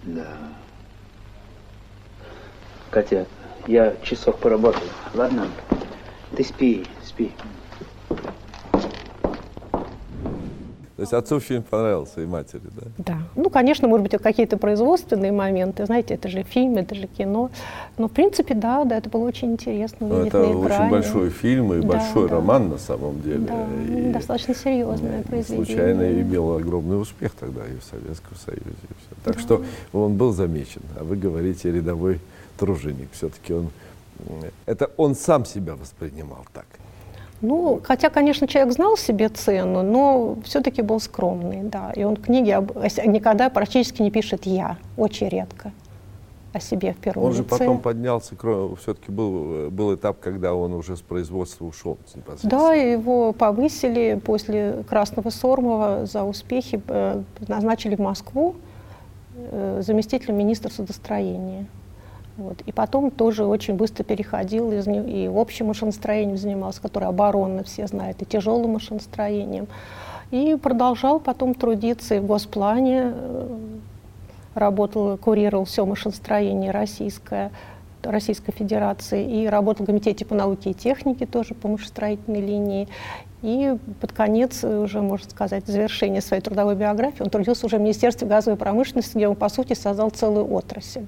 Да. 0.04 0.28
Катя, 2.90 3.28
я 3.68 3.96
часок 4.02 4.40
поработаю, 4.40 4.90
ладно? 5.14 5.48
Ты 6.36 6.44
спи, 6.44 6.86
спи. 7.04 7.32
То 11.00 11.04
есть 11.04 11.14
отцу 11.14 11.40
фильм 11.40 11.64
понравился 11.64 12.20
и 12.20 12.26
матери, 12.26 12.62
да? 12.76 12.88
Да. 12.98 13.18
Ну, 13.38 13.50
конечно, 13.50 13.88
может 13.88 14.06
быть, 14.06 14.22
какие-то 14.22 14.58
производственные 14.58 15.32
моменты. 15.32 15.86
Знаете, 15.86 16.16
это 16.16 16.28
же 16.28 16.44
фильм, 16.44 16.76
это 16.76 16.94
же 16.94 17.08
кино. 17.08 17.52
Но, 17.98 18.10
в 18.10 18.12
принципе, 18.12 18.54
да, 18.54 18.84
да, 18.84 18.98
это 18.98 19.10
было 19.10 19.24
очень 19.24 19.54
интересно. 19.54 20.08
Ну, 20.08 20.26
это 20.26 20.44
очень 20.44 20.90
большой 20.90 21.30
фильм 21.30 21.72
и 21.72 21.80
да, 21.80 21.88
большой 21.88 22.28
да. 22.28 22.36
роман 22.36 22.68
на 22.68 22.78
самом 22.78 23.22
деле. 23.22 23.48
Да, 23.48 23.66
и 23.88 24.12
достаточно 24.12 24.54
серьезное 24.54 25.24
произведение. 25.24 25.66
Случайно 25.66 26.22
имел 26.22 26.58
огромный 26.58 27.02
успех 27.02 27.32
тогда 27.32 27.62
и 27.66 27.78
в 27.78 27.84
Советском 27.90 28.36
Союзе. 28.36 28.66
И 28.66 28.94
все. 28.94 29.16
Так 29.24 29.36
да. 29.36 29.42
что 29.42 29.64
он 29.94 30.18
был 30.18 30.34
замечен. 30.34 30.82
А 31.00 31.06
вы 31.06 31.16
говорите 31.16 31.72
рядовой 31.72 32.20
труженик. 32.58 33.08
Все-таки 33.14 33.54
он... 33.54 33.70
Это 34.66 34.92
он 34.98 35.16
сам 35.16 35.46
себя 35.46 35.78
воспринимал 35.78 36.46
так. 36.54 36.66
Ну, 37.42 37.80
хотя, 37.84 38.10
конечно, 38.10 38.48
человек 38.48 38.74
знал 38.74 38.98
себе 38.98 39.30
цену, 39.30 39.82
но 39.82 40.38
все-таки 40.44 40.82
был 40.82 41.00
скромный, 41.00 41.64
да. 41.64 41.92
И 41.96 42.04
он 42.04 42.18
книги 42.18 42.52
об... 42.52 42.76
никогда 43.06 43.50
практически 43.50 44.02
не 44.02 44.12
пишет 44.12 44.46
«я», 44.46 44.78
очень 44.98 45.30
редко 45.30 45.72
о 46.52 46.60
себе 46.60 46.94
в 46.94 46.98
первом 46.98 47.26
Он 47.26 47.34
же 47.34 47.44
потом 47.44 47.80
поднялся, 47.80 48.36
все-таки 48.36 49.12
был, 49.12 49.70
был 49.70 49.96
этап, 49.96 50.20
когда 50.20 50.54
он 50.54 50.74
уже 50.74 50.98
с 50.98 51.02
производства 51.02 51.66
ушел. 51.66 51.98
Да, 52.44 52.74
его 52.74 53.34
повысили 53.34 54.20
после 54.24 54.84
Красного 54.90 55.30
Сормова 55.30 56.06
за 56.06 56.24
успехи, 56.24 56.82
э, 56.88 57.22
назначили 57.48 57.96
в 57.96 58.00
Москву 58.00 58.56
э, 59.36 59.82
заместителем 59.86 60.38
министра 60.38 60.70
судостроения. 60.70 61.68
Вот. 62.40 62.62
И 62.66 62.72
потом 62.72 63.12
тоже 63.12 63.46
очень 63.46 63.74
быстро 63.74 64.06
переходил 64.06 64.72
из, 64.72 64.88
и 64.88 65.30
общим 65.34 65.68
машиностроением 65.68 66.38
занимался, 66.38 66.82
которое 66.82 67.08
оборонно 67.08 67.64
все 67.64 67.86
знают, 67.86 68.22
и 68.22 68.26
тяжелым 68.26 68.72
машиностроением. 68.72 69.68
И 70.32 70.56
продолжал 70.56 71.20
потом 71.20 71.54
трудиться 71.54 72.16
и 72.16 72.20
в 72.20 72.26
Госплане, 72.26 73.12
э, 73.14 73.58
работал, 74.56 75.18
курировал 75.18 75.66
все 75.66 75.86
машиностроение 75.86 76.72
российское, 76.72 77.52
Российской 78.04 78.54
Федерации, 78.54 79.42
и 79.42 79.48
работал 79.48 79.84
в 79.84 79.88
Комитете 79.88 80.24
по 80.24 80.34
науке 80.34 80.70
и 80.70 80.74
технике 80.74 81.26
тоже 81.26 81.56
по 81.56 81.68
машиностроительной 81.68 82.40
линии. 82.40 82.88
И 83.42 83.76
под 84.00 84.14
конец, 84.14 84.64
уже, 84.64 85.02
можно 85.02 85.30
сказать, 85.30 85.66
завершения 85.68 86.22
своей 86.22 86.42
трудовой 86.42 86.76
биографии, 86.76 87.22
он 87.22 87.30
трудился 87.30 87.66
уже 87.66 87.78
в 87.78 87.82
Министерстве 87.82 88.30
газовой 88.30 88.58
промышленности, 88.58 89.18
где 89.18 89.28
он, 89.28 89.36
по 89.36 89.50
сути, 89.50 89.74
создал 89.74 90.10
целую 90.10 90.50
отрасль 90.54 91.04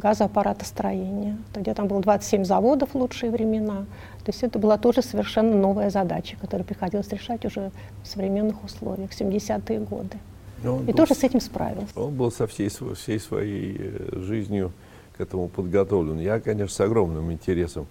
газоаппаратостроения, 0.00 1.38
где 1.54 1.74
там 1.74 1.86
было 1.86 2.00
27 2.00 2.44
заводов 2.44 2.90
в 2.90 2.94
лучшие 2.96 3.30
времена. 3.30 3.86
То 4.24 4.32
есть 4.32 4.42
это 4.42 4.58
была 4.58 4.76
тоже 4.78 5.02
совершенно 5.02 5.56
новая 5.56 5.90
задача, 5.90 6.36
которую 6.40 6.66
приходилось 6.66 7.08
решать 7.10 7.44
уже 7.44 7.70
в 8.02 8.08
современных 8.08 8.64
условиях, 8.64 9.10
70-е 9.12 9.78
годы. 9.80 10.18
И 10.62 10.66
был, 10.66 10.94
тоже 10.94 11.14
с 11.14 11.22
этим 11.22 11.40
справился. 11.40 11.98
Он 11.98 12.14
был 12.14 12.30
со 12.30 12.46
всей, 12.46 12.68
всей 12.68 13.18
своей 13.18 13.76
э, 13.78 14.18
жизнью 14.20 14.72
к 15.16 15.20
этому 15.20 15.48
подготовлен. 15.48 16.18
Я, 16.18 16.40
конечно, 16.40 16.74
с 16.74 16.80
огромным 16.80 17.32
интересом 17.32 17.86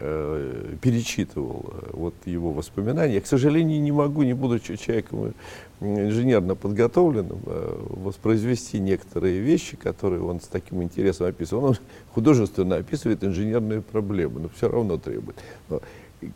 э, 0.00 0.74
перечитывал 0.80 1.64
э, 1.72 1.90
вот 1.92 2.14
его 2.24 2.52
воспоминания. 2.52 3.14
Я, 3.14 3.20
к 3.20 3.26
сожалению, 3.26 3.80
не 3.80 3.92
могу, 3.92 4.22
не 4.22 4.34
будучи 4.34 4.76
человеком 4.76 5.34
инженерно 5.80 6.54
подготовленным, 6.54 7.40
э, 7.46 7.76
воспроизвести 7.88 8.78
некоторые 8.78 9.40
вещи, 9.40 9.76
которые 9.76 10.22
он 10.22 10.40
с 10.40 10.46
таким 10.46 10.82
интересом 10.82 11.26
описывал. 11.26 11.64
Он 11.64 11.76
художественно 12.14 12.76
описывает 12.76 13.24
инженерные 13.24 13.80
проблемы, 13.80 14.40
но 14.40 14.48
все 14.56 14.68
равно 14.68 14.98
требует. 14.98 15.36
Но, 15.68 15.80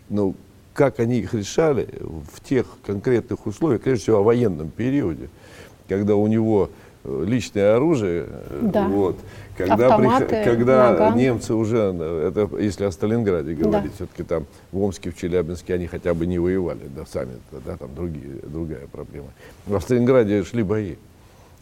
но 0.08 0.34
как 0.74 1.00
они 1.00 1.20
их 1.20 1.32
решали 1.32 1.88
в 2.00 2.40
тех 2.40 2.66
конкретных 2.84 3.46
условиях, 3.46 3.80
прежде 3.80 4.02
всего 4.02 4.18
о 4.18 4.22
военном 4.22 4.70
периоде, 4.70 5.28
когда 5.88 6.16
у 6.16 6.26
него 6.26 6.70
э, 7.04 7.24
личное 7.26 7.76
оружие, 7.76 8.26
э, 8.28 8.68
да. 8.72 8.86
вот, 8.88 9.16
когда, 9.56 9.94
Автоматы, 9.94 10.26
при, 10.26 10.44
когда 10.44 11.14
немцы 11.14 11.54
уже, 11.54 11.78
это 11.78 12.48
если 12.58 12.84
о 12.84 12.90
Сталинграде 12.90 13.54
говорить, 13.54 13.90
да. 13.90 13.94
все-таки 13.94 14.22
там 14.22 14.46
в 14.72 14.82
Омске, 14.82 15.10
в 15.10 15.16
Челябинске 15.16 15.74
они 15.74 15.86
хотя 15.86 16.14
бы 16.14 16.26
не 16.26 16.38
воевали, 16.38 16.82
да, 16.94 17.04
сами, 17.06 17.32
да, 17.64 17.76
там 17.76 17.94
другие, 17.94 18.40
другая 18.44 18.86
проблема. 18.90 19.28
Но 19.66 19.78
в 19.78 19.82
Сталинграде 19.82 20.44
шли 20.44 20.62
бои. 20.62 20.96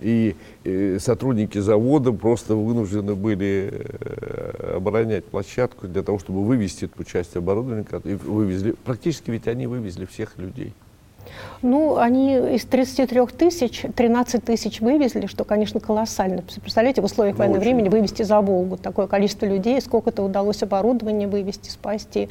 И, 0.01 0.35
и 0.65 0.97
сотрудники 0.99 1.59
завода 1.59 2.13
просто 2.13 2.57
вынуждены 2.57 3.15
были 3.15 3.73
э, 3.73 4.75
оборонять 4.77 5.25
площадку 5.25 5.87
для 5.87 6.03
того, 6.03 6.19
чтобы 6.19 6.45
вывести 6.45 6.87
эту 6.87 7.05
часть 7.05 7.37
оборудования. 7.37 7.87
И 8.05 8.15
вывезли, 8.15 8.75
практически 8.85 9.31
ведь 9.31 9.47
они 9.47 9.67
вывезли 9.67 10.05
всех 10.05 10.37
людей. 10.37 10.75
Ну, 11.63 11.97
они 11.97 12.35
из 12.35 12.65
33 12.65 13.27
тысяч 13.27 13.85
13 13.97 14.45
тысяч 14.45 14.81
вывезли, 14.81 15.27
что, 15.27 15.45
конечно, 15.45 15.81
колоссально. 15.81 16.43
Представляете, 16.43 17.01
в 17.01 17.05
условиях 17.05 17.37
военного 17.37 17.61
очень. 17.61 17.71
времени 17.71 17.89
вывести 17.89 18.23
за 18.23 18.41
Волгу 18.41 18.77
такое 18.77 19.07
количество 19.07 19.47
людей, 19.47 19.81
сколько-то 19.81 20.23
удалось 20.23 20.63
оборудование 20.63 21.27
вывести, 21.27 21.71
спасти. 21.71 22.29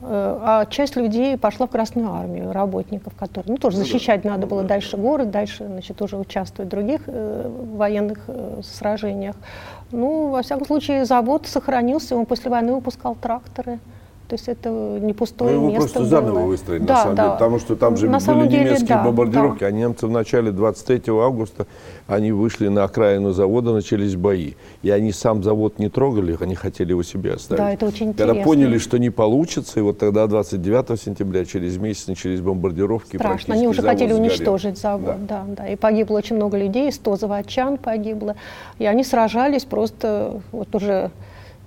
Э, 0.00 0.38
а 0.42 0.66
часть 0.66 0.96
людей 0.96 1.36
пошла 1.38 1.66
в 1.66 1.70
Красную 1.70 2.12
армию, 2.12 2.52
работников, 2.52 3.14
которые, 3.14 3.52
ну, 3.52 3.58
тоже 3.58 3.78
ну 3.78 3.84
защищать 3.84 4.24
надо 4.24 4.46
было 4.46 4.62
дальше 4.62 4.96
город, 4.96 5.30
дальше, 5.30 5.66
значит, 5.66 6.00
уже 6.02 6.16
участвовать 6.16 6.68
в 6.68 6.70
других 6.70 7.02
э, 7.06 7.50
военных 7.74 8.18
э, 8.26 8.60
сражениях. 8.62 9.36
Ну, 9.92 10.28
во 10.28 10.42
всяком 10.42 10.66
случае, 10.66 11.04
завод 11.04 11.46
сохранился, 11.46 12.16
он 12.16 12.26
после 12.26 12.50
войны 12.50 12.74
выпускал 12.74 13.14
тракторы. 13.14 13.78
То 14.28 14.36
есть 14.36 14.48
это 14.48 14.70
не 14.70 15.12
пустое 15.12 15.50
ну, 15.50 15.56
его 15.56 15.70
место 15.70 15.80
просто 15.80 16.04
заново 16.06 16.38
было. 16.40 16.46
выстроили, 16.46 16.82
да, 16.82 16.94
на 16.94 17.00
самом 17.00 17.16
да. 17.16 17.22
деле, 17.22 17.32
потому 17.34 17.58
что 17.58 17.76
там 17.76 17.96
же 17.98 18.08
на 18.08 18.18
были 18.18 18.48
деле, 18.48 18.64
немецкие 18.64 18.88
да, 18.88 19.04
бомбардировки, 19.04 19.60
да. 19.60 19.66
а 19.66 19.70
немцы 19.70 20.06
в 20.06 20.10
начале 20.10 20.50
23 20.50 21.02
августа, 21.08 21.66
они 22.06 22.32
вышли 22.32 22.68
на 22.68 22.84
окраину 22.84 23.32
завода, 23.32 23.72
начались 23.72 24.16
бои. 24.16 24.52
И 24.82 24.88
они 24.88 25.12
сам 25.12 25.42
завод 25.42 25.78
не 25.78 25.90
трогали, 25.90 26.36
они 26.40 26.54
хотели 26.54 26.90
его 26.90 27.02
себе 27.02 27.34
оставить. 27.34 27.62
Да, 27.62 27.70
это 27.70 27.84
очень 27.84 28.14
Когда 28.14 28.32
интересно. 28.32 28.44
поняли, 28.44 28.78
что 28.78 28.98
не 28.98 29.10
получится, 29.10 29.80
и 29.80 29.82
вот 29.82 29.98
тогда 29.98 30.26
29 30.26 30.98
сентября, 30.98 31.44
через 31.44 31.76
месяц 31.76 32.06
начались 32.06 32.40
бомбардировки. 32.40 33.16
Страшно, 33.16 33.54
они 33.54 33.68
уже 33.68 33.82
хотели 33.82 34.12
сгорел. 34.12 34.24
уничтожить 34.24 34.78
завод, 34.78 35.26
да. 35.26 35.44
да, 35.46 35.64
да. 35.64 35.68
И 35.68 35.76
погибло 35.76 36.16
очень 36.16 36.36
много 36.36 36.56
людей, 36.56 36.90
100 36.90 37.16
заводчан 37.16 37.76
погибло. 37.76 38.36
И 38.78 38.86
они 38.86 39.04
сражались 39.04 39.64
просто 39.64 40.40
вот 40.50 40.74
уже 40.74 41.10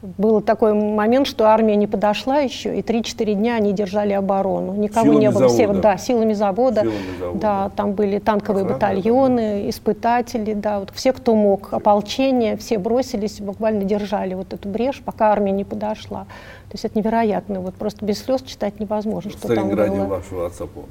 был 0.02 0.42
такой 0.42 0.74
момент, 0.74 1.26
что 1.28 1.46
армия 1.46 1.76
не 1.76 1.88
подошла 1.88 2.38
еще, 2.38 2.78
и 2.78 2.82
3-4 2.82 3.34
дня 3.34 3.56
они 3.56 3.74
держали 3.74 4.14
оборону. 4.14 4.74
Никого 4.74 5.06
Силами 5.08 5.20
не 5.20 5.32
было. 5.32 5.48
Все, 5.48 5.58
завода. 5.64 5.82
да, 5.82 5.98
силами 5.98 6.34
завода. 6.34 6.82
Силами 6.82 7.18
завода. 7.20 7.40
Да, 7.40 7.72
там 7.76 7.94
были 7.94 8.20
танковые 8.20 8.64
Охрана, 8.66 8.80
батальоны, 8.80 9.70
испытатели, 9.70 10.54
да, 10.54 10.80
вот 10.80 10.92
все, 10.94 11.14
кто 11.14 11.36
мог, 11.36 11.74
ополчение, 11.74 12.58
все 12.58 12.78
бросились, 12.78 13.40
буквально 13.42 13.84
держали 13.86 14.36
вот 14.36 14.54
эту 14.54 14.70
брешь, 14.70 15.02
пока 15.04 15.32
армия 15.32 15.52
не 15.52 15.64
подошла. 15.64 16.26
То 16.70 16.74
есть 16.74 16.86
это 16.86 16.98
невероятно, 16.98 17.62
вот 17.62 17.74
просто 17.76 18.06
без 18.06 18.20
слез 18.24 18.42
читать 18.44 18.80
невозможно, 18.80 19.32
В 19.32 19.34
что 19.34 19.54
там 19.56 19.70
было. 19.70 20.06
вашего 20.06 20.46
отца 20.46 20.66
помню. 20.66 20.90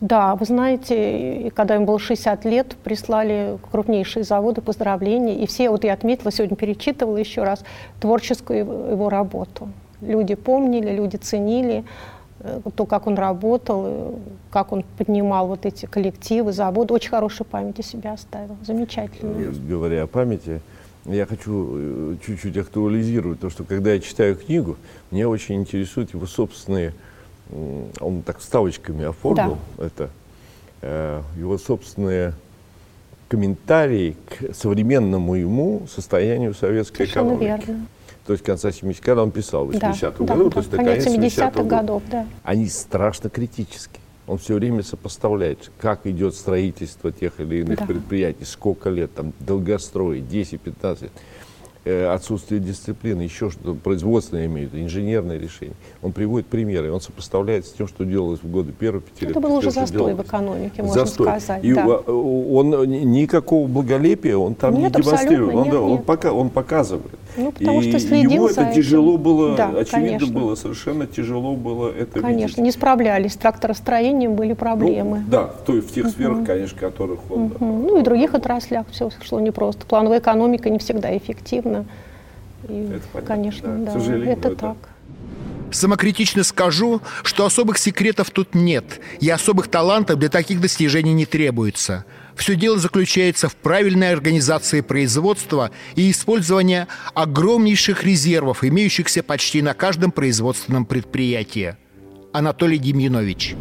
Да, 0.00 0.34
вы 0.36 0.44
знаете, 0.44 1.50
когда 1.54 1.76
им 1.76 1.86
было 1.86 1.98
60 1.98 2.44
лет, 2.44 2.76
прислали 2.84 3.58
крупнейшие 3.70 4.24
заводы 4.24 4.60
поздравления. 4.60 5.36
И 5.36 5.46
все, 5.46 5.70
вот 5.70 5.84
я 5.84 5.94
отметила, 5.94 6.30
сегодня 6.30 6.56
перечитывала 6.56 7.16
еще 7.16 7.44
раз 7.44 7.64
творческую 8.00 8.58
его, 8.58 9.08
работу. 9.08 9.68
Люди 10.02 10.34
помнили, 10.34 10.90
люди 10.90 11.16
ценили 11.16 11.84
э, 12.40 12.60
то, 12.74 12.84
как 12.84 13.06
он 13.06 13.14
работал, 13.14 13.84
э, 13.86 14.12
как 14.50 14.72
он 14.72 14.84
поднимал 14.98 15.46
вот 15.46 15.64
эти 15.64 15.86
коллективы, 15.86 16.52
заводы. 16.52 16.92
Очень 16.92 17.10
хорошую 17.10 17.46
память 17.46 17.78
о 17.80 17.82
себе 17.82 18.10
оставил. 18.10 18.56
Замечательно. 18.66 19.32
Говоря 19.66 20.02
о 20.02 20.06
памяти, 20.06 20.60
я 21.06 21.24
хочу 21.24 21.70
э, 21.74 22.16
чуть-чуть 22.26 22.58
актуализировать 22.58 23.40
то, 23.40 23.48
что 23.48 23.64
когда 23.64 23.94
я 23.94 24.00
читаю 24.00 24.36
книгу, 24.36 24.76
меня 25.10 25.28
очень 25.28 25.54
интересуют 25.54 26.12
его 26.12 26.26
собственные, 26.26 26.92
он 27.50 28.22
так 28.22 28.38
вставочками 28.38 29.04
оформил 29.04 29.58
это, 29.78 30.10
э, 30.82 31.22
его 31.38 31.58
собственные 31.58 32.34
комментарии 33.28 34.16
к 34.28 34.54
современному 34.54 35.34
ему 35.34 35.86
состоянию 35.88 36.54
советской 36.54 37.06
Совершенно 37.06 37.34
экономики. 37.34 37.66
верно. 37.66 37.86
То 38.26 38.32
есть 38.32 38.44
конца 38.44 38.70
70-х, 38.70 39.00
когда 39.02 39.22
он 39.22 39.30
писал, 39.30 39.66
в 39.66 39.78
Да, 39.78 39.90
80-м 39.90 40.26
да, 40.26 40.34
да, 40.34 40.50
то 40.50 40.58
есть 40.58 40.68
это 40.68 40.76
конец 40.78 41.04
конец 41.04 41.32
70-х 41.34 41.48
70-х 41.48 41.62
годов, 41.64 42.02
да. 42.10 42.26
они 42.42 42.68
страшно 42.68 43.30
критически. 43.30 44.00
Он 44.26 44.38
все 44.38 44.54
время 44.54 44.82
сопоставляет, 44.82 45.70
как 45.78 46.06
идет 46.06 46.34
строительство 46.34 47.12
тех 47.12 47.38
или 47.38 47.60
иных 47.60 47.78
Да. 47.78 47.86
предприятий, 47.86 48.44
сколько 48.44 48.90
лет, 48.90 49.14
там, 49.14 49.32
долгострой, 49.38 50.18
10-15 50.20 51.02
лет, 51.02 51.12
отсутствие 51.90 52.60
дисциплины, 52.60 53.22
еще 53.22 53.50
что-то, 53.50 53.74
производственное 53.74 54.44
я 54.44 54.48
имею 54.48 54.68
в 54.68 54.72
виду, 54.72 54.84
инженерное 54.84 55.38
решение. 55.38 55.74
Он 56.02 56.12
приводит 56.12 56.46
примеры, 56.48 56.90
он 56.92 57.00
сопоставляет 57.00 57.66
с 57.66 57.72
тем, 57.72 57.86
что 57.86 58.04
делалось 58.04 58.40
в 58.42 58.50
годы 58.50 58.72
первой 58.72 59.00
пятилетки. 59.02 59.30
Это 59.30 59.40
был 59.40 59.54
уже 59.56 59.70
что 59.70 59.80
застой 59.80 59.98
в 59.98 60.06
делалось. 60.06 60.26
экономике, 60.26 60.82
можно 60.82 61.00
Застой. 61.06 61.26
сказать. 61.26 61.64
И 61.64 61.72
да. 61.74 61.86
э, 62.06 62.10
он 62.10 62.74
э, 62.74 62.86
ни- 62.86 63.04
никакого 63.04 63.66
благолепия 63.68 64.36
он 64.36 64.54
там 64.54 64.74
Нет, 64.74 64.96
не 64.96 65.02
демонстрирует. 65.02 65.54
Он, 65.54 65.62
нет, 65.64 65.72
да, 65.72 65.80
он, 65.80 65.90
нет. 65.92 66.04
пока, 66.04 66.32
он 66.32 66.50
показывает. 66.50 67.10
Ну, 67.36 67.52
потому 67.52 67.82
и 67.82 67.90
что 67.90 68.00
следил 68.00 68.30
ему 68.30 68.46
это 68.48 68.62
этим. 68.62 68.72
тяжело 68.74 69.18
было, 69.18 69.56
Да, 69.56 69.68
очевидно 69.68 70.18
конечно. 70.18 70.40
было, 70.40 70.54
совершенно 70.54 71.06
тяжело 71.06 71.54
было 71.54 71.90
это 71.90 72.20
Конечно, 72.20 72.46
видеть. 72.46 72.58
не 72.58 72.70
справлялись. 72.72 73.32
С 73.34 73.36
тракторостроением 73.36 74.34
были 74.34 74.54
проблемы. 74.54 75.18
Ну, 75.18 75.30
да, 75.30 75.44
в, 75.48 75.66
той, 75.66 75.80
в 75.82 75.92
тех 75.92 76.08
сферах, 76.08 76.44
конечно, 76.46 76.78
которых 76.78 77.20
он... 77.30 77.48
да. 77.48 77.56
Мгм. 77.60 77.82
Ну 77.86 77.98
и 77.98 78.00
в 78.00 78.04
других 78.04 78.34
отраслях 78.34 78.86
все 78.90 79.10
шло 79.22 79.38
непросто. 79.40 79.84
Плановая 79.86 80.18
экономика 80.20 80.70
не 80.70 80.78
всегда 80.78 81.14
эффективна. 81.16 81.75
И, 82.68 82.72
Это 82.92 83.02
понятно, 83.12 83.22
конечно, 83.22 83.78
да. 83.78 83.92
К 83.92 83.94
да, 83.94 84.00
сожалению, 84.00 84.32
это, 84.32 84.48
это- 84.48 84.56
так. 84.56 84.76
Самокритично 85.72 86.44
скажу, 86.44 87.02
что 87.24 87.44
особых 87.44 87.78
секретов 87.78 88.30
тут 88.30 88.54
нет, 88.54 89.00
и 89.20 89.28
особых 89.28 89.68
талантов 89.68 90.18
для 90.18 90.28
таких 90.28 90.60
достижений 90.60 91.12
не 91.12 91.26
требуется. 91.26 92.04
Все 92.36 92.54
дело 92.54 92.78
заключается 92.78 93.48
в 93.48 93.56
правильной 93.56 94.12
организации 94.12 94.80
производства 94.80 95.70
и 95.96 96.10
использовании 96.10 96.86
огромнейших 97.14 98.04
резервов, 98.04 98.62
имеющихся 98.62 99.22
почти 99.22 99.60
на 99.60 99.74
каждом 99.74 100.12
производственном 100.12 100.86
предприятии. 100.86 101.76
Анатолий 102.32 102.78
Демьянович. 102.78 103.56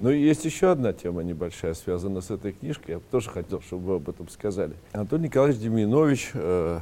Ну 0.00 0.10
и 0.10 0.22
есть 0.22 0.44
еще 0.46 0.70
одна 0.72 0.92
тема 0.94 1.22
небольшая, 1.22 1.74
связанная 1.74 2.22
с 2.22 2.30
этой 2.30 2.52
книжкой. 2.52 2.92
Я 2.92 2.98
бы 2.98 3.04
тоже 3.10 3.28
хотел, 3.28 3.60
чтобы 3.60 3.86
вы 3.86 3.94
об 3.96 4.08
этом 4.08 4.28
сказали. 4.30 4.72
Анатолий 4.92 5.24
Николаевич 5.24 5.60
Деминович 5.60 6.30
э, 6.32 6.80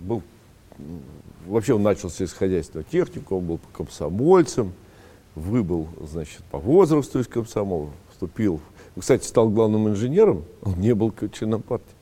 был... 0.00 0.22
Вообще 1.46 1.74
он 1.74 1.82
начал 1.82 2.10
сельскохозяйственную 2.10 2.84
технику, 2.90 3.36
он 3.36 3.46
был 3.46 3.60
комсомольцем, 3.72 4.72
выбыл, 5.34 5.88
значит, 6.10 6.42
по 6.50 6.58
возрасту 6.58 7.20
из 7.20 7.26
комсомола, 7.26 7.90
вступил... 8.10 8.60
Кстати, 8.98 9.24
стал 9.24 9.48
главным 9.48 9.88
инженером, 9.88 10.44
он 10.62 10.74
не 10.80 10.92
был 10.92 11.14
членом 11.32 11.62
партии. 11.62 11.94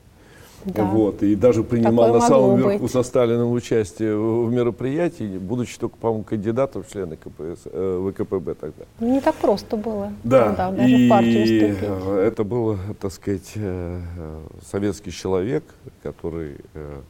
Да. 0.65 0.83
Вот, 0.83 1.23
и 1.23 1.35
даже 1.35 1.63
принимал 1.63 2.07
Такое 2.07 2.19
на 2.19 2.27
самом 2.27 2.57
верху 2.57 2.83
быть. 2.83 2.91
со 2.91 3.03
Сталиным 3.03 3.51
участие 3.51 4.17
в 4.17 4.47
в 4.47 4.51
мероприятии, 4.51 5.37
будучи 5.37 5.77
только, 5.77 5.95
по-моему, 5.97 6.23
кандидатом 6.23 6.83
в 6.83 6.91
члены 6.91 7.15
КПСС, 7.15 7.61
э, 7.65 8.11
ВКПБ 8.11 8.55
тогда. 8.55 8.85
Ну, 8.99 9.13
Не 9.13 9.21
так 9.21 9.35
просто 9.35 9.77
было. 9.77 10.11
Да, 10.23 10.47
тогда 10.47 10.71
даже 10.71 10.89
и 10.89 11.07
в 11.07 11.09
партию 11.09 11.43
вступить. 11.45 11.77
э, 11.81 12.27
это 12.27 12.43
был, 12.43 12.77
так 12.99 13.11
сказать, 13.11 13.51
э, 13.55 14.01
э, 14.17 14.39
советский 14.69 15.11
человек, 15.11 15.63
который 16.03 16.55
э, 16.73 17.01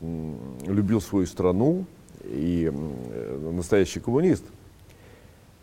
любил 0.00 1.00
свою 1.00 1.26
страну 1.26 1.84
и 2.24 2.70
э, 2.72 3.50
настоящий 3.52 4.00
коммунист. 4.00 4.44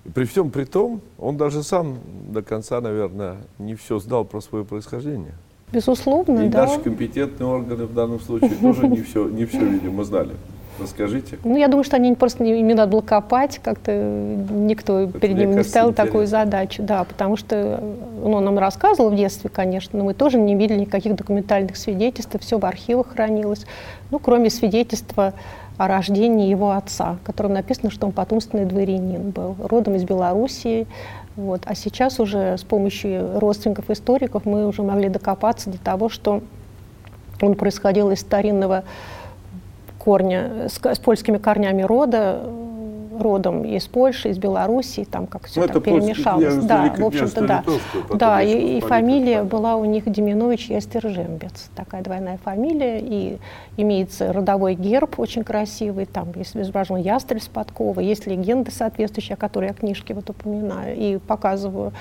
И 0.04 0.10
при 0.10 0.26
всем 0.26 0.52
при 0.52 0.66
том, 0.66 1.02
он 1.18 1.38
даже 1.38 1.64
сам 1.64 1.98
до 2.30 2.42
конца, 2.42 2.82
наверное, 2.82 3.38
не 3.58 3.76
все 3.76 4.00
знал 4.00 4.26
про 4.26 4.42
свое 4.42 4.66
происхождение. 4.66 5.34
Безусловно, 5.72 6.46
и 6.46 6.50
да. 6.50 6.66
наши 6.66 6.80
компетентные 6.80 7.48
органы 7.48 7.86
в 7.86 7.94
данном 7.94 8.20
случае 8.20 8.56
тоже 8.62 8.88
не 8.88 9.02
все, 9.02 9.28
не 9.30 9.46
все, 9.46 9.66
видимо, 9.66 10.04
знали. 10.04 10.36
Расскажите. 10.80 11.40
Ну, 11.44 11.58
я 11.58 11.68
думаю, 11.68 11.84
что 11.84 11.96
они 11.96 12.14
просто 12.16 12.44
не, 12.44 12.60
им 12.60 12.68
надо 12.68 12.92
было 12.92 13.02
копать, 13.02 13.60
как-то 13.64 13.92
никто 13.94 15.08
перед 15.08 15.36
мне 15.36 15.46
ними 15.46 15.58
не 15.58 15.64
ставил 15.64 15.94
такую 15.94 16.24
интересно. 16.24 16.46
задачу, 16.46 16.84
да, 16.84 17.04
потому 17.04 17.38
что 17.38 17.80
ну, 18.22 18.32
он 18.32 18.46
нам 18.46 18.60
рассказывал 18.60 19.10
в 19.10 19.16
детстве, 19.16 19.50
конечно, 19.50 19.98
но 19.98 20.06
мы 20.06 20.14
тоже 20.14 20.38
не 20.38 20.56
видели 20.56 20.80
никаких 20.80 21.16
документальных 21.16 21.78
свидетельств, 21.78 22.36
все 22.40 22.60
в 22.60 22.66
архивах 22.66 23.14
хранилось, 23.14 23.66
ну, 24.12 24.20
кроме 24.20 24.50
свидетельства 24.50 25.34
о 25.78 25.88
рождении 25.88 26.50
его 26.50 26.72
отца, 26.72 27.18
в 27.22 27.26
котором 27.26 27.54
написано, 27.54 27.92
что 27.92 28.08
он 28.08 28.14
потомственный 28.14 28.66
дворянин 28.66 29.32
был, 29.32 29.56
родом 29.60 29.96
из 29.96 30.04
Белоруссии, 30.04 30.88
вот. 31.36 31.62
А 31.66 31.76
сейчас 31.76 32.20
уже 32.20 32.58
с 32.58 32.64
помощью 32.64 33.40
родственников 33.40 33.90
историков 33.90 34.46
мы 34.46 34.68
уже 34.68 34.84
могли 34.84 35.10
докопаться 35.10 35.70
до 35.70 35.78
того, 35.78 36.10
что 36.10 36.42
он 37.42 37.56
происходил 37.56 38.12
из 38.12 38.22
старинного 38.22 38.84
корня, 40.06 40.70
с, 40.70 40.80
с 40.80 41.00
польскими 41.00 41.40
корнями 41.40 41.82
рода, 41.82 42.42
э, 42.44 42.75
родом 43.22 43.64
из 43.64 43.88
Польши, 43.88 44.30
из 44.30 44.38
Белоруссии, 44.38 45.04
там 45.10 45.28
как 45.28 45.46
все 45.46 45.62
Ну, 45.62 45.68
там 45.68 45.82
перемешалось. 45.82 46.56
Да, 46.66 46.94
в 46.98 47.04
общем-то, 47.06 47.48
да. 47.48 47.64
Да, 48.14 48.42
и, 48.42 48.78
и 48.78 48.82
фамилия 48.82 49.44
была 49.44 49.76
у 49.76 49.86
них 49.86 50.10
Деминович 50.12 50.70
Ястержембец. 50.70 51.70
Такая 51.76 52.02
двойная 52.04 52.38
фамилия, 52.44 53.00
и 53.02 53.38
имеется 53.78 54.32
родовой 54.32 54.76
герб 54.76 55.20
очень 55.20 55.44
красивый, 55.44 56.06
там 56.06 56.32
есть 56.36 56.56
изображен 56.56 56.98
ястреб 56.98 57.42
с 57.42 57.48
подковой, 57.48 58.06
есть 58.06 58.26
легенды 58.28 58.72
соответствующие, 58.72 59.34
о 59.34 59.38
которых 59.38 59.70
я 59.70 59.74
в 59.74 59.80
книжке 59.80 60.14
вот 60.14 60.30
упоминаю 60.30 60.96
и 60.96 61.18
показываю. 61.18 61.92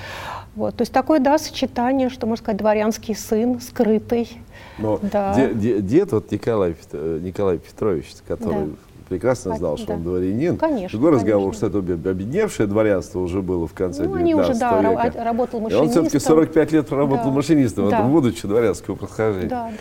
Вот. 0.55 0.75
То 0.75 0.83
есть 0.83 0.93
такое, 0.93 1.19
да, 1.19 1.37
сочетание, 1.37 2.09
что, 2.09 2.27
можно 2.27 2.43
сказать, 2.43 2.57
дворянский 2.57 3.15
сын, 3.15 3.59
скрытый, 3.59 4.29
Но 4.77 4.99
Да. 5.01 5.33
де- 5.35 5.53
де- 5.53 5.81
дед 5.81 6.11
вот 6.11 6.31
Николай, 6.31 6.75
э, 6.91 7.19
Николай 7.21 7.57
Петрович, 7.57 8.07
который 8.27 8.65
Да. 8.65 8.71
Прекрасно 9.09 9.55
знал, 9.55 9.77
что 9.77 9.87
да. 9.87 9.93
он 9.95 10.03
дворянин. 10.03 10.57
Конечно, 10.57 10.97
Другой 10.99 11.17
разговор, 11.17 11.51
конечно. 11.51 11.69
что 11.69 11.79
это 11.79 11.93
об- 11.93 12.07
обедневшее 12.07 12.67
дворянство 12.67 13.19
уже 13.19 13.41
было 13.41 13.67
в 13.67 13.73
конце 13.73 14.03
Ну, 14.03 14.17
19 14.17 14.21
они 14.21 14.33
уже, 14.35 14.59
да, 14.59 15.05
века. 15.05 15.23
работал 15.23 15.59
И 15.59 15.63
он 15.63 15.63
машинистом. 15.63 15.91
все-таки 16.05 16.19
45 16.25 16.71
лет 16.71 16.87
проработал 16.87 17.25
Да. 17.25 17.31
машинистом, 17.31 17.89
Да. 17.89 18.03
будучи 18.03 18.47
дворянского 18.47 18.95
происхождения. 18.95 19.47
Да, 19.49 19.71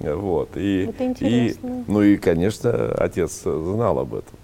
да. 0.00 0.16
Вот. 0.16 0.50
И, 0.56 0.86
Это 0.88 1.04
и, 1.04 1.06
интересно. 1.08 1.84
ну 1.86 2.02
и, 2.02 2.16
конечно, 2.16 2.92
отец 2.98 3.42
знал 3.42 3.98
об 3.98 4.14
этом. 4.14 4.34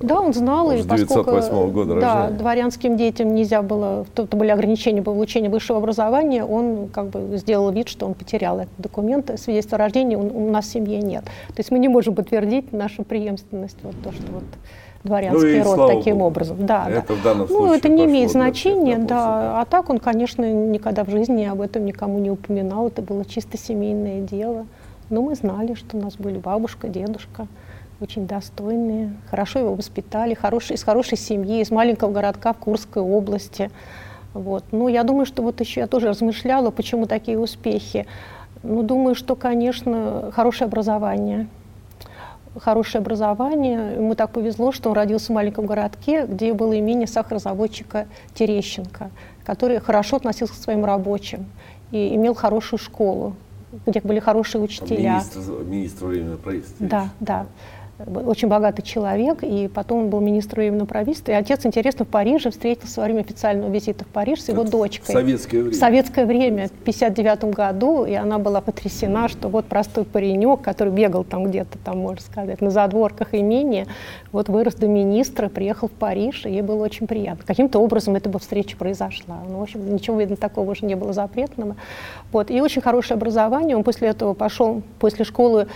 Да, 0.00 0.20
он 0.20 0.32
знал, 0.34 0.70
с 0.72 0.84
поскольку 0.86 1.30
908 1.32 1.70
года 1.72 1.94
да, 2.00 2.14
рождения. 2.14 2.38
дворянским 2.38 2.96
детям 2.96 3.34
нельзя 3.34 3.62
было, 3.62 4.06
то, 4.14 4.26
то 4.26 4.36
были 4.36 4.50
ограничения 4.50 5.02
по 5.02 5.12
получению 5.12 5.50
высшего 5.50 5.78
образования, 5.78 6.44
он 6.44 6.88
как 6.88 7.08
бы 7.08 7.36
сделал 7.36 7.70
вид, 7.70 7.88
что 7.88 8.06
он 8.06 8.14
потерял 8.14 8.58
этот 8.58 8.74
документ, 8.78 9.30
свидетельство 9.38 9.76
о 9.76 9.78
рождении 9.78 10.16
он- 10.16 10.30
у 10.34 10.50
нас 10.50 10.66
в 10.66 10.70
семье 10.72 10.98
нет. 10.98 11.24
То 11.24 11.58
есть 11.58 11.70
мы 11.70 11.78
не 11.78 11.88
можем 11.88 12.14
подтвердить 12.14 12.72
нашу 12.72 13.04
преемственность, 13.04 13.76
вот 13.82 13.94
то, 14.02 14.12
что 14.12 14.22
вот 14.32 14.44
дворянский 15.04 15.62
Ну 15.62 15.74
род 15.76 15.90
таким 15.90 16.14
Богу. 16.18 16.26
образом. 16.26 16.56
Да, 16.66 16.86
Это 16.88 17.08
да. 17.08 17.14
в 17.14 17.22
данном 17.22 17.46
ну, 17.48 17.56
случае 17.56 17.76
это 17.78 17.88
не 17.88 18.04
имеет 18.04 18.30
значения, 18.30 18.98
да. 18.98 19.60
А 19.60 19.64
так 19.64 19.90
он, 19.90 19.98
конечно, 19.98 20.50
никогда 20.50 21.04
в 21.04 21.10
жизни 21.10 21.44
об 21.44 21.60
этом 21.60 21.84
никому 21.84 22.18
не 22.18 22.30
упоминал, 22.30 22.88
это 22.88 23.02
было 23.02 23.24
чисто 23.24 23.56
семейное 23.56 24.20
дело. 24.20 24.66
Но 25.10 25.22
мы 25.22 25.34
знали, 25.34 25.74
что 25.74 25.96
у 25.96 26.00
нас 26.00 26.16
были 26.16 26.38
бабушка, 26.38 26.88
дедушка, 26.88 27.46
очень 28.00 28.26
достойные, 28.26 29.12
хорошо 29.28 29.58
его 29.60 29.74
воспитали, 29.74 30.34
хороший, 30.34 30.76
из 30.76 30.84
хорошей 30.84 31.18
семьи, 31.18 31.60
из 31.60 31.70
маленького 31.70 32.12
городка 32.12 32.52
в 32.52 32.58
Курской 32.58 33.02
области. 33.02 33.70
Вот. 34.34 34.64
Ну, 34.70 34.88
я 34.88 35.02
думаю, 35.02 35.26
что 35.26 35.42
вот 35.42 35.60
еще 35.60 35.80
я 35.80 35.86
тоже 35.86 36.08
размышляла, 36.08 36.70
почему 36.70 37.06
такие 37.06 37.38
успехи. 37.38 38.06
Ну, 38.62 38.82
думаю, 38.82 39.14
что, 39.14 39.34
конечно, 39.34 40.30
хорошее 40.32 40.66
образование. 40.66 41.48
хорошее 42.60 43.00
образование. 43.00 43.94
Ему 43.96 44.14
так 44.14 44.30
повезло, 44.30 44.70
что 44.70 44.90
он 44.90 44.96
родился 44.96 45.32
в 45.32 45.34
маленьком 45.34 45.66
городке, 45.66 46.26
где 46.26 46.52
было 46.52 46.78
имение 46.78 47.06
сахарозаводчика 47.06 48.06
Терещенко, 48.34 49.10
который 49.44 49.80
хорошо 49.80 50.16
относился 50.16 50.54
к 50.54 50.56
своим 50.56 50.84
рабочим 50.84 51.46
и 51.90 52.14
имел 52.14 52.34
хорошую 52.34 52.78
школу, 52.78 53.34
где 53.86 54.00
были 54.00 54.20
хорошие 54.20 54.62
учителя. 54.62 55.14
Министр, 55.14 55.40
министр 55.64 56.04
временного 56.06 56.36
правительства. 56.36 56.86
Да, 56.86 57.08
да 57.18 57.46
очень 58.06 58.48
богатый 58.48 58.82
человек, 58.82 59.42
и 59.42 59.68
потом 59.68 60.04
он 60.04 60.10
был 60.10 60.20
министром 60.20 60.62
временного 60.62 60.86
правительства. 60.86 61.32
И 61.32 61.34
отец, 61.34 61.66
интересно, 61.66 62.04
в 62.04 62.08
Париже 62.08 62.50
встретился 62.50 63.00
во 63.00 63.06
время 63.06 63.20
официального 63.20 63.70
визита 63.70 64.04
в 64.04 64.08
Париж 64.08 64.42
с 64.42 64.48
его 64.48 64.62
Это 64.62 64.70
дочкой. 64.70 65.06
В 65.06 65.18
советское 65.18 65.58
время. 65.58 65.72
В 65.72 65.76
советское 65.76 66.26
время, 66.26 66.68
в 66.68 66.84
59 66.84 67.44
году, 67.44 68.04
и 68.04 68.14
она 68.14 68.38
была 68.38 68.60
потрясена, 68.60 69.28
что 69.28 69.48
вот 69.48 69.66
простой 69.66 70.04
паренек, 70.04 70.60
который 70.60 70.92
бегал 70.92 71.24
там 71.24 71.44
где-то, 71.44 71.78
там, 71.78 71.98
можно 71.98 72.22
сказать, 72.22 72.60
на 72.60 72.70
задворках 72.70 73.34
имения, 73.34 73.86
вот 74.32 74.48
вырос 74.48 74.74
до 74.74 74.86
министра, 74.86 75.48
приехал 75.48 75.88
в 75.88 75.92
Париж, 75.92 76.46
и 76.46 76.50
ей 76.50 76.62
было 76.62 76.84
очень 76.84 77.06
приятно. 77.06 77.44
Каким-то 77.46 77.80
образом 77.80 78.14
эта 78.14 78.28
бы 78.28 78.38
встреча 78.38 78.76
произошла. 78.76 79.38
Ну, 79.48 79.58
в 79.58 79.62
общем, 79.62 79.92
ничего, 79.92 80.20
видно, 80.20 80.36
такого 80.36 80.70
уже 80.70 80.86
не 80.86 80.94
было 80.94 81.12
запретного. 81.12 81.76
Вот. 82.32 82.50
И 82.50 82.60
очень 82.60 82.82
хорошее 82.82 83.16
образование. 83.16 83.76
Он 83.76 83.82
после 83.82 84.08
этого 84.08 84.34
пошел, 84.34 84.82
после 84.98 85.24
школы 85.24 85.66